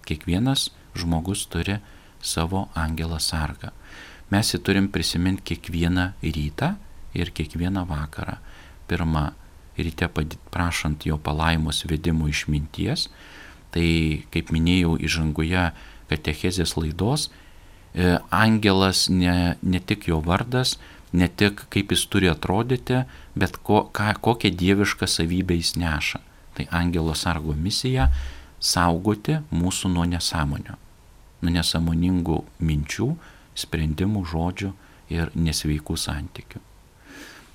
Kiekvienas 0.06 0.70
žmogus 0.96 1.46
turi 1.48 1.80
savo 2.22 2.68
angelą 2.76 3.20
sargą. 3.20 3.72
Mes 4.32 4.52
jį 4.54 4.60
turim 4.66 4.88
prisiminti 4.90 5.56
kiekvieną 5.56 6.12
rytą 6.24 6.76
ir 7.14 7.32
kiekvieną 7.32 7.86
vakarą. 7.88 8.38
Pirmą 8.88 9.32
ryte 9.78 10.10
prašant 10.52 11.06
jo 11.06 11.18
palaimos 11.18 11.84
vedimo 11.86 12.28
išminties, 12.28 13.10
tai 13.72 14.24
kaip 14.32 14.52
minėjau 14.56 14.96
įžangoje 15.04 15.72
katechezės 16.10 16.76
laidos, 16.78 17.30
angelas 18.32 19.08
ne, 19.10 19.56
ne 19.62 19.80
tik 19.80 20.08
jo 20.10 20.20
vardas, 20.26 20.76
ne 21.16 21.28
tik 21.28 21.66
kaip 21.72 21.94
jis 21.94 22.06
turi 22.12 22.30
atrodyti, 22.32 23.04
bet 23.40 23.58
ko, 23.64 23.86
ką, 23.96 24.14
kokią 24.22 24.52
dievišką 24.60 25.08
savybę 25.08 25.56
jis 25.56 25.76
neša. 25.80 26.20
Tai 26.56 26.68
angelo 26.72 27.16
sargo 27.16 27.54
misija- 27.54 28.10
saugoti 28.74 29.40
mūsų 29.52 29.92
nuo 29.94 30.06
nesąmonio, 30.06 30.76
nuo 31.42 31.52
nesąmoningų 31.52 32.44
minčių, 32.60 33.10
sprendimų, 33.56 34.26
žodžių 34.32 34.72
ir 35.10 35.32
nesveikų 35.36 35.96
santykių. 35.98 36.60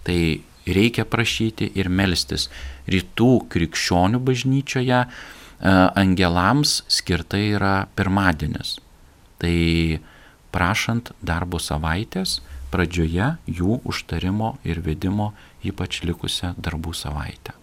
Tai 0.04 0.20
reikia 0.66 1.04
prašyti 1.04 1.70
ir 1.74 1.88
melstis. 1.88 2.48
Rytų 2.88 3.48
krikščionių 3.52 4.20
bažnyčioje 4.24 5.00
e, 5.00 5.08
angelams 6.02 6.82
skirtai 6.88 7.50
yra 7.56 7.74
pirmadienis. 7.96 8.78
Tai 9.40 9.56
prašant 10.52 11.12
darbo 11.22 11.58
savaitės 11.62 12.40
pradžioje 12.70 13.34
jų 13.46 13.80
užtarimo 13.84 14.54
ir 14.64 14.82
vedimo 14.84 15.32
ypač 15.66 16.02
likusią 16.06 16.54
darbų 16.58 16.94
savaitę. 16.94 17.56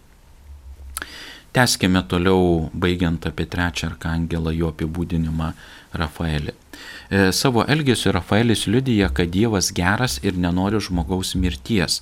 Teskime 1.56 2.04
toliau, 2.06 2.70
baigiant 2.74 3.24
apie 3.26 3.48
trečią 3.50 3.88
arkangelą, 3.94 4.52
jo 4.54 4.70
apibūdinimą 4.74 5.54
Rafaelį. 5.98 6.54
E, 6.54 7.32
savo 7.34 7.64
elgesiu 7.66 8.12
Rafaelis 8.14 8.68
liudyja, 8.68 9.10
kad 9.10 9.32
Dievas 9.34 9.72
geras 9.74 10.20
ir 10.22 10.38
nenori 10.38 10.82
žmogaus 10.84 11.34
mirties, 11.40 12.02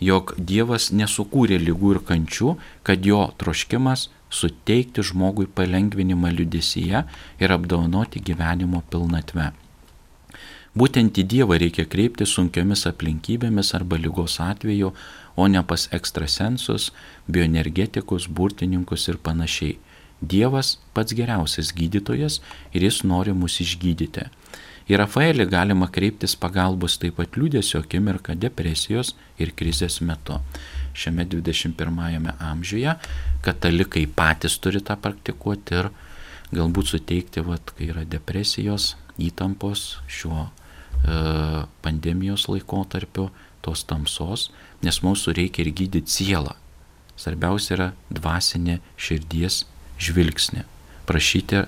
jog 0.00 0.32
Dievas 0.38 0.90
nesukūrė 0.96 1.60
lygų 1.60 1.94
ir 1.94 2.02
kančių, 2.08 2.56
kad 2.82 3.06
jo 3.06 3.22
troškimas 3.38 4.08
suteikti 4.30 5.04
žmogui 5.06 5.46
palengvinimą 5.46 6.32
liudesyje 6.40 7.04
ir 7.38 7.52
apdovanoti 7.52 8.22
gyvenimo 8.24 8.82
pilnatve. 8.90 9.52
Būtent 10.70 11.16
į 11.18 11.24
Dievą 11.26 11.56
reikia 11.58 11.82
kreipti 11.90 12.26
sunkiomis 12.30 12.84
aplinkybėmis 12.86 13.72
arba 13.74 13.96
lygos 13.98 14.36
atveju, 14.38 14.92
o 15.34 15.46
ne 15.50 15.62
pas 15.66 15.88
ekstrasensus, 15.90 16.92
bioenergetikus, 17.26 18.28
burtininkus 18.30 19.08
ir 19.10 19.18
panašiai. 19.18 19.78
Dievas 20.20 20.76
pats 20.94 21.16
geriausias 21.16 21.72
gydytojas 21.74 22.38
ir 22.70 22.84
jis 22.86 23.00
nori 23.02 23.34
mus 23.34 23.56
išgydyti. 23.64 24.28
Į 24.90 24.98
Rafaelį 25.00 25.48
galima 25.50 25.88
kreiptis 25.90 26.36
pagalbos 26.38 26.98
taip 27.02 27.18
pat 27.18 27.34
liūdėsio 27.38 27.82
akimirką 27.82 28.36
depresijos 28.38 29.14
ir 29.42 29.50
krizės 29.58 29.98
metu. 30.06 30.38
Šiame 30.94 31.26
21-ame 31.30 32.36
amžiuje 32.52 32.94
katalikai 33.42 34.06
patys 34.06 34.58
turi 34.62 34.82
tą 34.86 34.98
praktikuoti 35.02 35.78
ir 35.82 35.90
galbūt 36.54 36.94
suteikti, 36.94 37.42
vat, 37.46 37.74
kai 37.74 37.90
yra 37.90 38.06
depresijos, 38.06 38.94
įtampos 39.18 40.00
šiuo 40.10 40.48
pandemijos 41.82 42.48
laikotarpiu, 42.48 43.30
tos 43.64 43.84
tamsos, 43.84 44.48
nes 44.84 45.02
mūsų 45.04 45.34
reikia 45.36 45.64
ir 45.64 45.72
gydyti 45.76 46.16
sielą. 46.20 46.56
Svarbiausia 47.20 47.74
yra 47.76 47.88
dvasinė 48.08 48.78
širdies 48.96 49.64
žvilgsnė. 50.00 50.64
Prašyti 51.08 51.64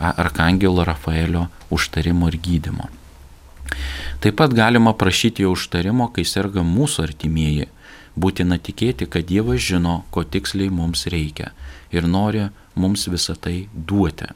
Arkangelo 0.00 0.84
Rafaelio 0.84 1.48
užtarimo 1.70 2.30
ir 2.32 2.38
gydimo. 2.40 2.88
Taip 4.20 4.36
pat 4.40 4.54
galima 4.56 4.94
prašyti 4.96 5.44
jo 5.44 5.52
užtarimo, 5.52 6.08
kai 6.12 6.24
serga 6.24 6.64
mūsų 6.64 7.04
artimieji. 7.08 7.68
Būtina 8.16 8.60
tikėti, 8.62 9.08
kad 9.10 9.26
Dievas 9.26 9.60
žino, 9.60 10.04
ko 10.14 10.22
tiksliai 10.22 10.70
mums 10.70 11.04
reikia 11.10 11.50
ir 11.90 12.06
nori 12.06 12.46
mums 12.74 13.08
visą 13.10 13.34
tai 13.34 13.66
duoti. 13.74 14.30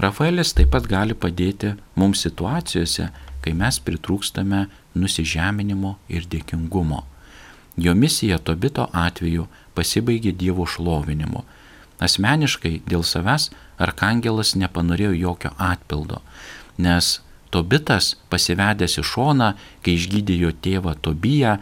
Rafaelis 0.00 0.52
taip 0.56 0.70
pat 0.74 0.86
gali 0.88 1.16
padėti 1.16 1.72
mums 1.96 2.22
situacijose, 2.26 3.08
kai 3.46 3.54
mes 3.54 3.78
pritrūkstame 3.86 4.64
nusižeminimo 4.98 5.92
ir 6.10 6.26
dėkingumo. 6.26 7.04
Jo 7.78 7.94
misija 7.94 8.40
Tobito 8.42 8.88
atveju 8.90 9.46
pasibaigė 9.78 10.32
Dievo 10.34 10.66
šlovinimu. 10.66 11.44
Asmeniškai 12.02 12.80
dėl 12.90 13.04
savęs 13.06 13.50
arkangelas 13.78 14.56
nepanorėjo 14.58 15.14
jokio 15.14 15.52
atpildo, 15.62 16.18
nes 16.82 17.20
Tobitas 17.54 18.16
pasivedęs 18.32 18.98
į 19.00 19.04
šoną, 19.06 19.52
kai 19.84 19.94
išgydė 19.94 20.34
jo 20.40 20.50
tėvą 20.50 20.96
Tobiją, 21.00 21.54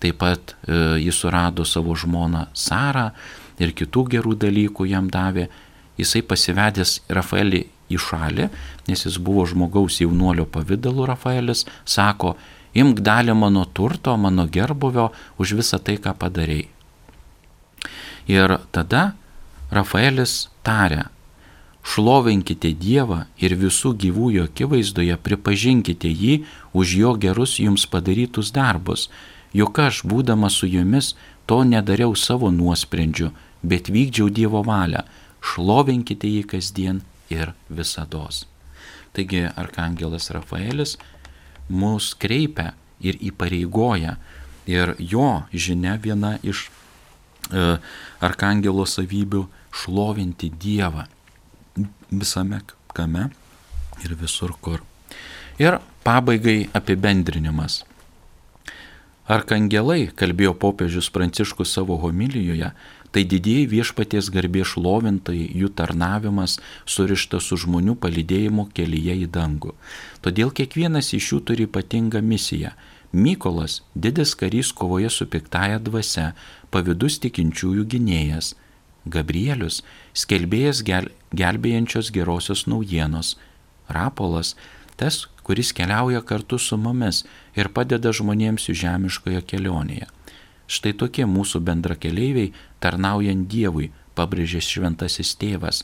taip 0.00 0.20
pat 0.22 0.54
e, 0.54 0.78
jis 1.02 1.18
surado 1.18 1.66
savo 1.66 1.96
žmoną 1.98 2.46
Sarą 2.54 3.10
ir 3.58 3.74
kitų 3.74 4.06
gerų 4.14 4.36
dalykų 4.46 4.86
jam 4.88 5.10
davė, 5.10 5.48
jisai 5.98 6.22
pasivedęs 6.22 7.00
Rafaelį 7.10 7.66
į 7.92 8.00
šalį, 8.00 8.48
nes 8.88 9.06
jis 9.06 9.18
buvo 9.22 9.46
žmogaus 9.48 10.00
jaunuolio 10.02 10.46
pavydalu 10.48 11.06
Rafaelis, 11.10 11.66
sako, 11.84 12.36
imk 12.74 13.00
dalį 13.04 13.36
mano 13.36 13.64
turto, 13.64 14.16
mano 14.16 14.46
gerbuvio 14.48 15.10
už 15.38 15.56
visą 15.60 15.80
tai, 15.82 15.98
ką 16.00 16.14
padarėjai. 16.18 16.68
Ir 18.30 18.58
tada 18.70 19.12
Rafaelis 19.72 20.48
tarė, 20.62 21.08
šlovinkite 21.82 22.70
Dievą 22.78 23.24
ir 23.42 23.56
visų 23.58 23.94
gyvųjų 23.98 24.46
akivaizdoje 24.46 25.16
pripažinkite 25.26 26.10
jį 26.10 26.42
už 26.78 26.96
jo 27.00 27.14
gerus 27.18 27.58
jums 27.58 27.86
padarytus 27.90 28.52
darbus, 28.54 29.08
juk 29.52 29.78
aš, 29.82 30.04
būdamas 30.06 30.60
su 30.60 30.70
jumis, 30.70 31.14
to 31.46 31.62
nedariau 31.66 32.14
savo 32.14 32.50
nuosprendžiu, 32.54 33.32
bet 33.62 33.90
vykdžiau 33.90 34.30
Dievo 34.30 34.62
valią, 34.66 35.02
šlovinkite 35.42 36.30
jį 36.30 36.44
kasdien 36.54 37.02
ir 37.32 37.52
visados. 37.68 38.44
Taigi 39.12 39.44
Arkangelas 39.56 40.30
Rafaelis 40.32 40.96
mus 41.68 42.12
kreipia 42.14 42.72
ir 43.00 43.18
įpareigoja 43.20 44.16
ir 44.70 44.94
jo 44.98 45.42
žinia 45.52 45.96
viena 46.00 46.36
iš 46.42 46.68
e, 47.50 47.76
Arkangelo 48.22 48.86
savybių 48.86 49.46
šlovinti 49.72 50.52
Dievą 50.62 51.06
visame 52.10 52.60
kame 52.94 53.28
ir 54.04 54.14
visur 54.20 54.52
kur. 54.60 54.82
Ir 55.58 55.78
pabaigai 56.04 56.68
apibendrinimas. 56.76 57.82
Arkangelai, 59.32 60.10
kalbėjo 60.18 60.52
popiežius 60.58 61.08
Pranciškus 61.14 61.72
savo 61.72 61.96
homilijoje, 62.02 62.72
Tai 63.12 63.22
didieji 63.28 63.66
viešpaties 63.68 64.30
garbė 64.32 64.64
šlovintojai, 64.64 65.50
jų 65.60 65.68
tarnavimas 65.76 66.56
surištas 66.88 67.50
su 67.50 67.58
žmonių 67.60 67.98
palidėjimu 68.00 68.70
kelyje 68.72 69.18
į 69.26 69.28
dangų. 69.34 69.74
Todėl 70.24 70.52
kiekvienas 70.56 71.12
iš 71.18 71.34
jų 71.34 71.40
turi 71.50 71.66
ypatingą 71.68 72.22
misiją. 72.24 72.72
Mykolas, 73.12 73.82
didis 73.94 74.32
karys 74.40 74.72
kovoje 74.72 75.10
su 75.12 75.26
piktaja 75.28 75.76
dvasia, 75.84 76.30
pavydus 76.72 77.18
tikinčiųjų 77.20 77.84
gynėjas. 77.92 78.54
Gabrielius, 79.04 79.82
skelbėjas 80.16 80.80
gel, 80.86 81.10
gelbėjančios 81.36 82.08
gerosios 82.14 82.64
naujienos. 82.64 83.34
Rapolas, 83.92 84.54
tas, 84.96 85.26
kuris 85.44 85.74
keliauja 85.76 86.22
kartu 86.24 86.56
su 86.56 86.80
mumis 86.80 87.26
ir 87.58 87.68
padeda 87.68 88.14
žmonėms 88.16 88.70
jų 88.70 88.78
žemiškoje 88.86 89.44
kelionėje. 89.52 90.08
Štai 90.66 90.92
tokie 90.96 91.26
mūsų 91.28 91.60
bendrakeleiviai 91.66 92.52
tarnaujant 92.80 93.48
Dievui, 93.50 93.90
pabrėžė 94.14 94.62
šventasis 94.64 95.34
tėvas, 95.40 95.82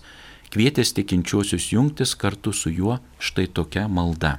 kvietęs 0.52 0.94
tikinčiuosius 0.96 1.72
jungtis 1.72 2.14
kartu 2.14 2.52
su 2.52 2.72
juo 2.72 2.98
štai 3.18 3.48
tokia 3.52 3.88
malda. 3.88 4.38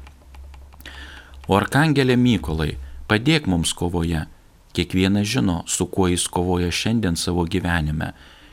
O 1.50 1.58
arkangelė 1.58 2.18
Mykolai, 2.18 2.76
padėk 3.10 3.48
mums 3.50 3.74
kovoje. 3.74 4.28
Kiekvienas 4.74 5.26
žino, 5.26 5.64
su 5.66 5.88
kuo 5.90 6.08
jis 6.12 6.28
kovoja 6.30 6.70
šiandien 6.70 7.18
savo 7.18 7.46
gyvenime. 7.50 8.12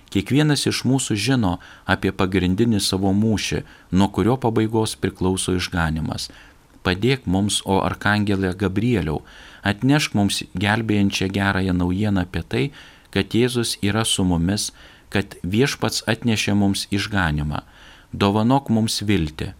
Kiekvienas 0.08 0.64
iš 0.70 0.84
mūsų 0.88 1.16
žino 1.20 1.56
apie 1.84 2.12
pagrindinį 2.12 2.80
savo 2.80 3.12
mūšį, 3.12 3.62
nuo 3.92 4.08
kurio 4.08 4.38
pabaigos 4.40 4.96
priklauso 4.96 5.56
išganimas. 5.58 6.30
Padėk 6.86 7.26
mums, 7.26 7.60
o 7.66 7.82
arkangelė 7.84 8.54
Gabrieliau, 8.56 9.20
atnešk 9.70 10.14
mums 10.18 10.42
gelbėjančią 10.54 11.28
gerąją 11.34 11.74
naujieną 11.76 12.26
apie 12.26 12.42
tai, 12.42 12.64
kad 13.10 13.34
Jėzus 13.34 13.76
yra 13.82 14.04
su 14.04 14.24
mumis, 14.24 14.70
kad 15.10 15.36
viešpats 15.42 16.04
atnešė 16.12 16.54
mums 16.54 16.86
išganimą. 16.92 17.62
Dovanok 18.12 18.70
mums 18.70 19.00
viltį, 19.08 19.52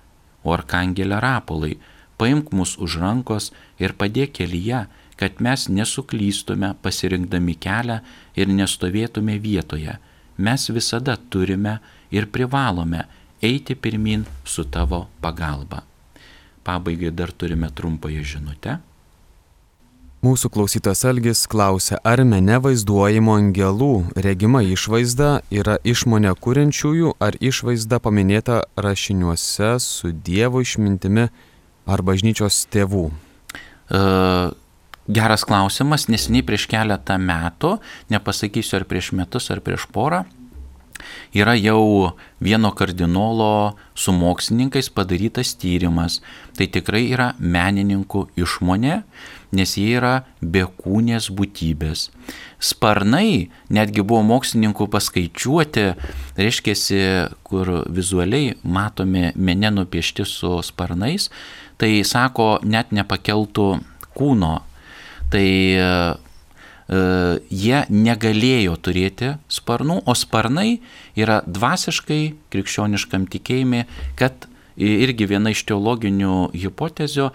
o 0.47 0.53
arkangelė 0.55 1.21
Rapolai, 1.23 1.77
paimk 2.21 2.53
mus 2.53 2.77
už 2.79 2.99
rankos 3.03 3.51
ir 3.83 3.97
padėk 3.99 4.37
kelyje, 4.39 4.87
kad 5.17 5.41
mes 5.41 5.69
nesuklystume 5.73 6.75
pasirinkdami 6.85 7.55
kelią 7.57 8.01
ir 8.37 8.53
nestovėtume 8.53 9.39
vietoje. 9.41 9.97
Mes 10.37 10.69
visada 10.69 11.17
turime 11.17 11.79
ir 12.13 12.29
privalome 12.29 13.07
eiti 13.41 13.75
pirmin 13.75 14.27
su 14.45 14.65
tavo 14.65 15.07
pagalba. 15.21 15.83
Pabaigai 16.65 17.11
dar 17.11 17.33
turime 17.33 17.71
trumpąją 17.71 18.23
žinutę. 18.23 18.79
Mūsų 20.27 20.49
klausytas 20.51 21.05
Algis 21.07 21.45
klausia, 21.47 22.01
ar 22.03 22.23
mene 22.27 22.57
vaizduojimo 22.59 23.37
angelų 23.37 23.91
regima 24.25 24.63
išvaizda 24.65 25.29
yra 25.55 25.77
išmonė 25.87 26.33
kuriančiųjų, 26.43 27.13
ar 27.23 27.37
išvaizda 27.39 28.01
paminėta 28.03 28.57
rašiniuose 28.81 29.69
su 29.85 30.11
Dievo 30.27 30.65
išmintimi 30.65 31.29
ar 31.87 32.03
bažnyčios 32.09 32.65
tėvų? 32.75 33.05
E, 33.13 34.01
geras 35.21 35.47
klausimas, 35.47 36.09
nesiniai 36.11 36.43
prieš 36.49 36.67
keletą 36.75 37.21
metų, 37.23 37.77
nepasakysiu 38.11 38.81
ar 38.81 38.89
prieš 38.91 39.13
metus 39.21 39.53
ar 39.55 39.63
prieš 39.63 39.87
porą, 39.95 40.25
yra 41.37 41.55
jau 41.61 42.17
vieno 42.43 42.73
kardinolo 42.75 43.77
su 43.95 44.17
mokslininkais 44.17 44.91
padarytas 44.91 45.55
tyrimas. 45.61 46.19
Tai 46.57 46.67
tikrai 46.73 47.07
yra 47.13 47.35
menininkų 47.39 48.27
išmonė, 48.43 49.03
nes 49.55 49.77
jie 49.79 49.97
yra 49.99 50.15
bekūnės 50.41 51.29
būtybės. 51.37 52.09
Sparnai 52.59 53.49
netgi 53.71 54.03
buvo 54.03 54.23
mokslininkų 54.27 54.89
paskaičiuoti, 54.93 55.87
reiškia, 56.41 56.77
kur 57.47 57.73
vizualiai 57.87 58.57
matomi 58.63 59.31
mene 59.37 59.73
nupiešti 59.77 60.27
su 60.27 60.59
sparnais, 60.67 61.31
tai 61.79 62.01
sako, 62.05 62.57
net 62.65 62.95
nepakeltų 62.97 63.69
kūno. 64.17 64.55
Tai 65.31 65.47
E, 66.87 66.99
jie 67.51 67.81
negalėjo 67.91 68.77
turėti 68.79 69.33
sparnų, 69.51 70.01
o 70.07 70.15
sparnai 70.15 70.79
yra 71.19 71.41
dvasiškai 71.47 72.21
krikščioniškam 72.55 73.27
tikėjimui, 73.33 73.83
kad 74.19 74.47
irgi 74.79 75.27
viena 75.27 75.51
iš 75.51 75.65
teologinių 75.67 76.53
hipotezių, 76.55 77.31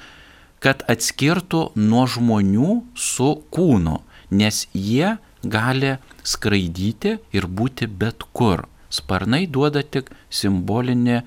kad 0.62 0.84
atskirtų 0.92 1.72
nuo 1.76 2.06
žmonių 2.10 2.82
su 2.96 3.34
kūnu, 3.54 3.98
nes 4.32 4.68
jie 4.78 5.18
gali 5.42 5.96
skraidyti 6.24 7.18
ir 7.34 7.48
būti 7.50 7.88
bet 7.90 8.24
kur. 8.34 8.68
Sparnai 8.92 9.46
duoda 9.48 9.82
tik 9.82 10.12
simbolinį 10.30 11.22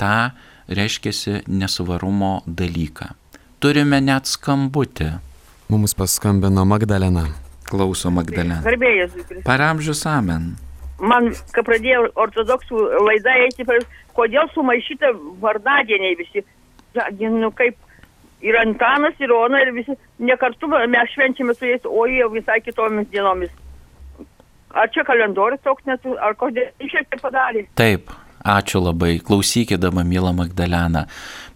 tą, 0.00 0.32
reiškia, 0.72 1.42
nesvarumo 1.46 2.40
dalyką. 2.46 3.12
Turime 3.62 4.00
net 4.02 4.26
skambutį. 4.26 5.12
Mums 5.70 5.94
paskambino 5.94 6.64
Magdalena. 6.66 7.28
Klauso 7.68 8.10
Magdalena. 8.10 8.62
Garbėjas. 8.64 9.14
Paramžius 9.46 10.02
amen. 10.10 10.54
Man, 11.02 11.30
kai 11.54 11.62
pradėjau 11.66 12.08
ortodoksų 12.24 12.82
laidą 13.06 13.36
eiti, 13.44 13.66
kodėl 14.16 14.50
sumaišyta 14.54 15.12
vardadieniai 15.42 16.18
visi. 16.18 16.42
Ja, 16.94 17.06
nu 17.12 17.48
kaip 17.56 17.78
ir 18.42 18.58
Antanas, 18.60 19.14
ir 19.20 19.30
Ona, 19.30 19.60
ir 19.62 19.72
visi, 19.76 19.96
ne 20.18 20.36
kartu 20.36 20.68
mes 20.70 21.14
švenčiame 21.14 21.54
su 21.54 21.68
jais, 21.68 21.84
o 21.86 22.06
jie 22.10 22.26
visai 22.32 22.60
kitomis 22.64 23.08
dienomis. 23.12 23.52
Ar 24.72 24.88
čia 24.92 25.04
kalendorius 25.04 25.60
toks 25.64 25.84
net, 25.86 26.04
ar 26.20 26.34
kodėl 26.40 26.70
šiek 26.80 27.08
tiek 27.10 27.20
padarė? 27.20 27.66
Taip, 27.78 28.12
ačiū 28.44 28.80
labai. 28.80 29.18
Klausykėdama, 29.24 30.04
mėla 30.08 30.32
Magdalena. 30.36 31.04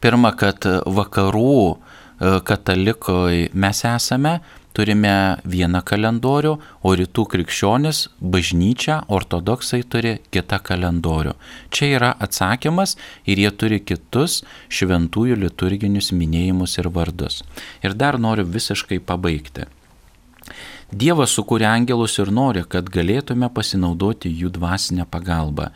Pirma, 0.04 0.34
kad 0.36 0.68
vakarų 0.98 1.56
e, 1.72 1.76
katalikai 2.46 3.46
mes 3.56 3.82
esame, 3.88 4.38
turime 4.76 5.38
vieną 5.48 5.80
kalendorių, 5.88 6.52
o 6.84 6.92
rytų 7.00 7.24
krikščionis, 7.32 8.02
bažnyčia, 8.20 8.98
ortodoksai 9.08 9.80
turi 9.88 10.16
kitą 10.34 10.58
kalendorių. 10.68 11.32
Čia 11.72 11.88
yra 11.96 12.10
atsakymas 12.26 12.96
ir 13.24 13.40
jie 13.40 13.52
turi 13.56 13.80
kitus 13.80 14.42
šventųjų 14.68 15.40
liturginius 15.46 16.12
minėjimus 16.12 16.76
ir 16.80 16.90
vardus. 16.92 17.42
Ir 17.80 17.96
dar 17.96 18.20
noriu 18.20 18.44
visiškai 18.44 19.00
pabaigti. 19.00 19.66
Dievas 20.92 21.32
sukūrė 21.34 21.66
angelus 21.66 22.20
ir 22.22 22.30
nori, 22.30 22.62
kad 22.68 22.92
galėtume 22.92 23.48
pasinaudoti 23.50 24.30
jų 24.30 24.52
dvasinę 24.54 25.08
pagalbą. 25.10 25.72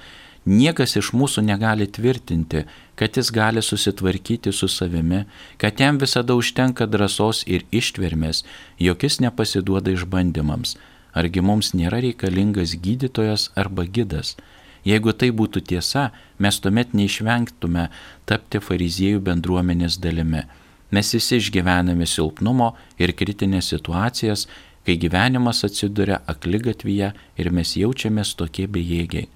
Niekas 0.50 0.96
iš 0.98 1.12
mūsų 1.14 1.44
negali 1.46 1.86
tvirtinti, 1.86 2.64
kad 2.98 3.14
jis 3.14 3.28
gali 3.30 3.62
susitvarkyti 3.62 4.50
su 4.50 4.66
savimi, 4.66 5.20
kad 5.62 5.78
jam 5.78 6.00
visada 6.02 6.34
užtenka 6.34 6.88
drąsos 6.90 7.44
ir 7.46 7.62
ištvermės, 7.70 8.42
jog 8.82 9.06
jis 9.06 9.20
nepasiduoda 9.22 9.94
išbandymams. 9.94 10.74
Argi 11.14 11.44
mums 11.44 11.70
nėra 11.74 12.00
reikalingas 12.02 12.74
gydytojas 12.82 13.46
arba 13.54 13.86
gidas? 13.86 14.34
Jeigu 14.82 15.14
tai 15.14 15.30
būtų 15.30 15.62
tiesa, 15.70 16.08
mes 16.42 16.58
tuomet 16.58 16.96
neišvengtume 16.98 17.86
tapti 18.26 18.58
fariziejų 18.58 19.22
bendruomenės 19.22 20.00
dalimi. 20.02 20.46
Mes 20.90 21.14
visi 21.14 21.38
išgyvename 21.38 22.06
silpnumo 22.10 22.72
ir 22.98 23.14
kritinės 23.14 23.70
situacijas, 23.70 24.48
kai 24.82 24.98
gyvenimas 24.98 25.62
atsiduria 25.68 26.24
aklygatvyje 26.26 27.12
ir 27.38 27.52
mes 27.54 27.76
jaučiamės 27.78 28.34
tokie 28.34 28.66
bejėgiai. 28.66 29.28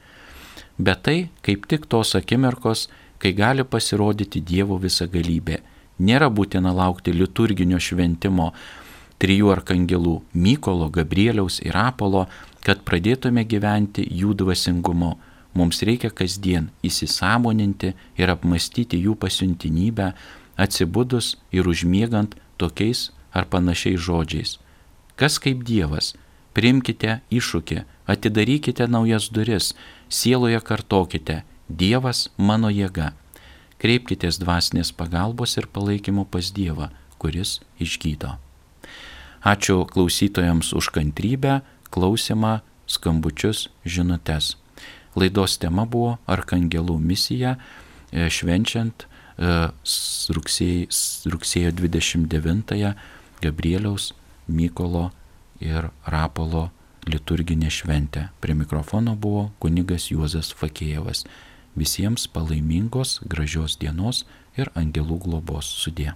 Bet 0.79 1.03
tai 1.07 1.29
kaip 1.43 1.67
tik 1.71 1.87
tos 1.87 2.15
akimirkos, 2.15 2.89
kai 3.19 3.33
gali 3.33 3.65
pasirodyti 3.65 4.41
Dievo 4.41 4.79
visagalybė. 4.83 5.61
Nėra 6.03 6.27
būtina 6.31 6.73
laukti 6.75 7.15
liturginio 7.15 7.79
šventimo 7.79 8.51
trijų 9.23 9.53
arkangelų- 9.55 10.23
Mykolo, 10.45 10.91
Gabrieliaus 10.91 11.61
ir 11.63 11.77
Apolo, 11.77 12.27
kad 12.65 12.83
pradėtume 12.85 13.45
gyventi 13.47 14.03
jų 14.11 14.35
dvasingumu. 14.35 15.17
Mums 15.55 15.83
reikia 15.87 16.11
kasdien 16.11 16.71
įsisamoninti 16.83 17.95
ir 18.19 18.29
apmastyti 18.29 18.99
jų 18.99 19.15
pasiuntinybę, 19.15 20.13
atsibudus 20.57 21.37
ir 21.53 21.69
užmiegant 21.69 22.35
tokiais 22.59 23.11
ar 23.33 23.45
panašiais 23.47 24.01
žodžiais. 24.01 24.59
Kas 25.17 25.39
kaip 25.39 25.63
Dievas? 25.65 26.15
Primkite 26.55 27.21
iššūkį, 27.31 27.85
atidarykite 28.07 28.87
naujas 28.91 29.29
duris, 29.31 29.75
sieloje 30.15 30.61
kartokite, 30.63 31.43
Dievas 31.69 32.29
mano 32.39 32.69
jėga. 32.71 33.15
Kreipkitės 33.81 34.39
dvasinės 34.39 34.93
pagalbos 34.95 35.57
ir 35.59 35.67
palaikymo 35.67 36.27
pas 36.31 36.53
Dievą, 36.55 36.91
kuris 37.19 37.59
išgydo. 37.83 38.37
Ačiū 39.45 39.83
klausytojams 39.91 40.73
už 40.77 40.93
kantrybę, 40.95 41.63
klausimą, 41.93 42.61
skambučius, 42.87 43.69
žinutes. 43.85 44.55
Laidos 45.17 45.59
tema 45.61 45.85
buvo 45.89 46.19
Arkangelų 46.27 46.97
misija, 47.01 47.57
e, 48.13 48.29
švenčiant 48.31 49.05
e, 49.05 49.69
rugsėjo 50.33 51.75
29-ąją 51.81 52.95
Gabrieliaus, 53.43 54.13
Mykolo 54.49 55.11
ir 55.65 55.89
Rapolo 56.05 56.69
liturginę 57.07 57.71
šventę. 57.71 58.29
Prie 58.41 58.55
mikrofono 58.55 59.17
buvo 59.17 59.51
kunigas 59.59 60.11
Juozas 60.11 60.53
Fakėjevas. 60.55 61.25
Visiems 61.77 62.29
palaimingos, 62.29 63.21
gražios 63.27 63.79
dienos 63.79 64.25
ir 64.57 64.71
angelų 64.75 65.19
globos 65.27 65.67
sudė. 65.67 66.15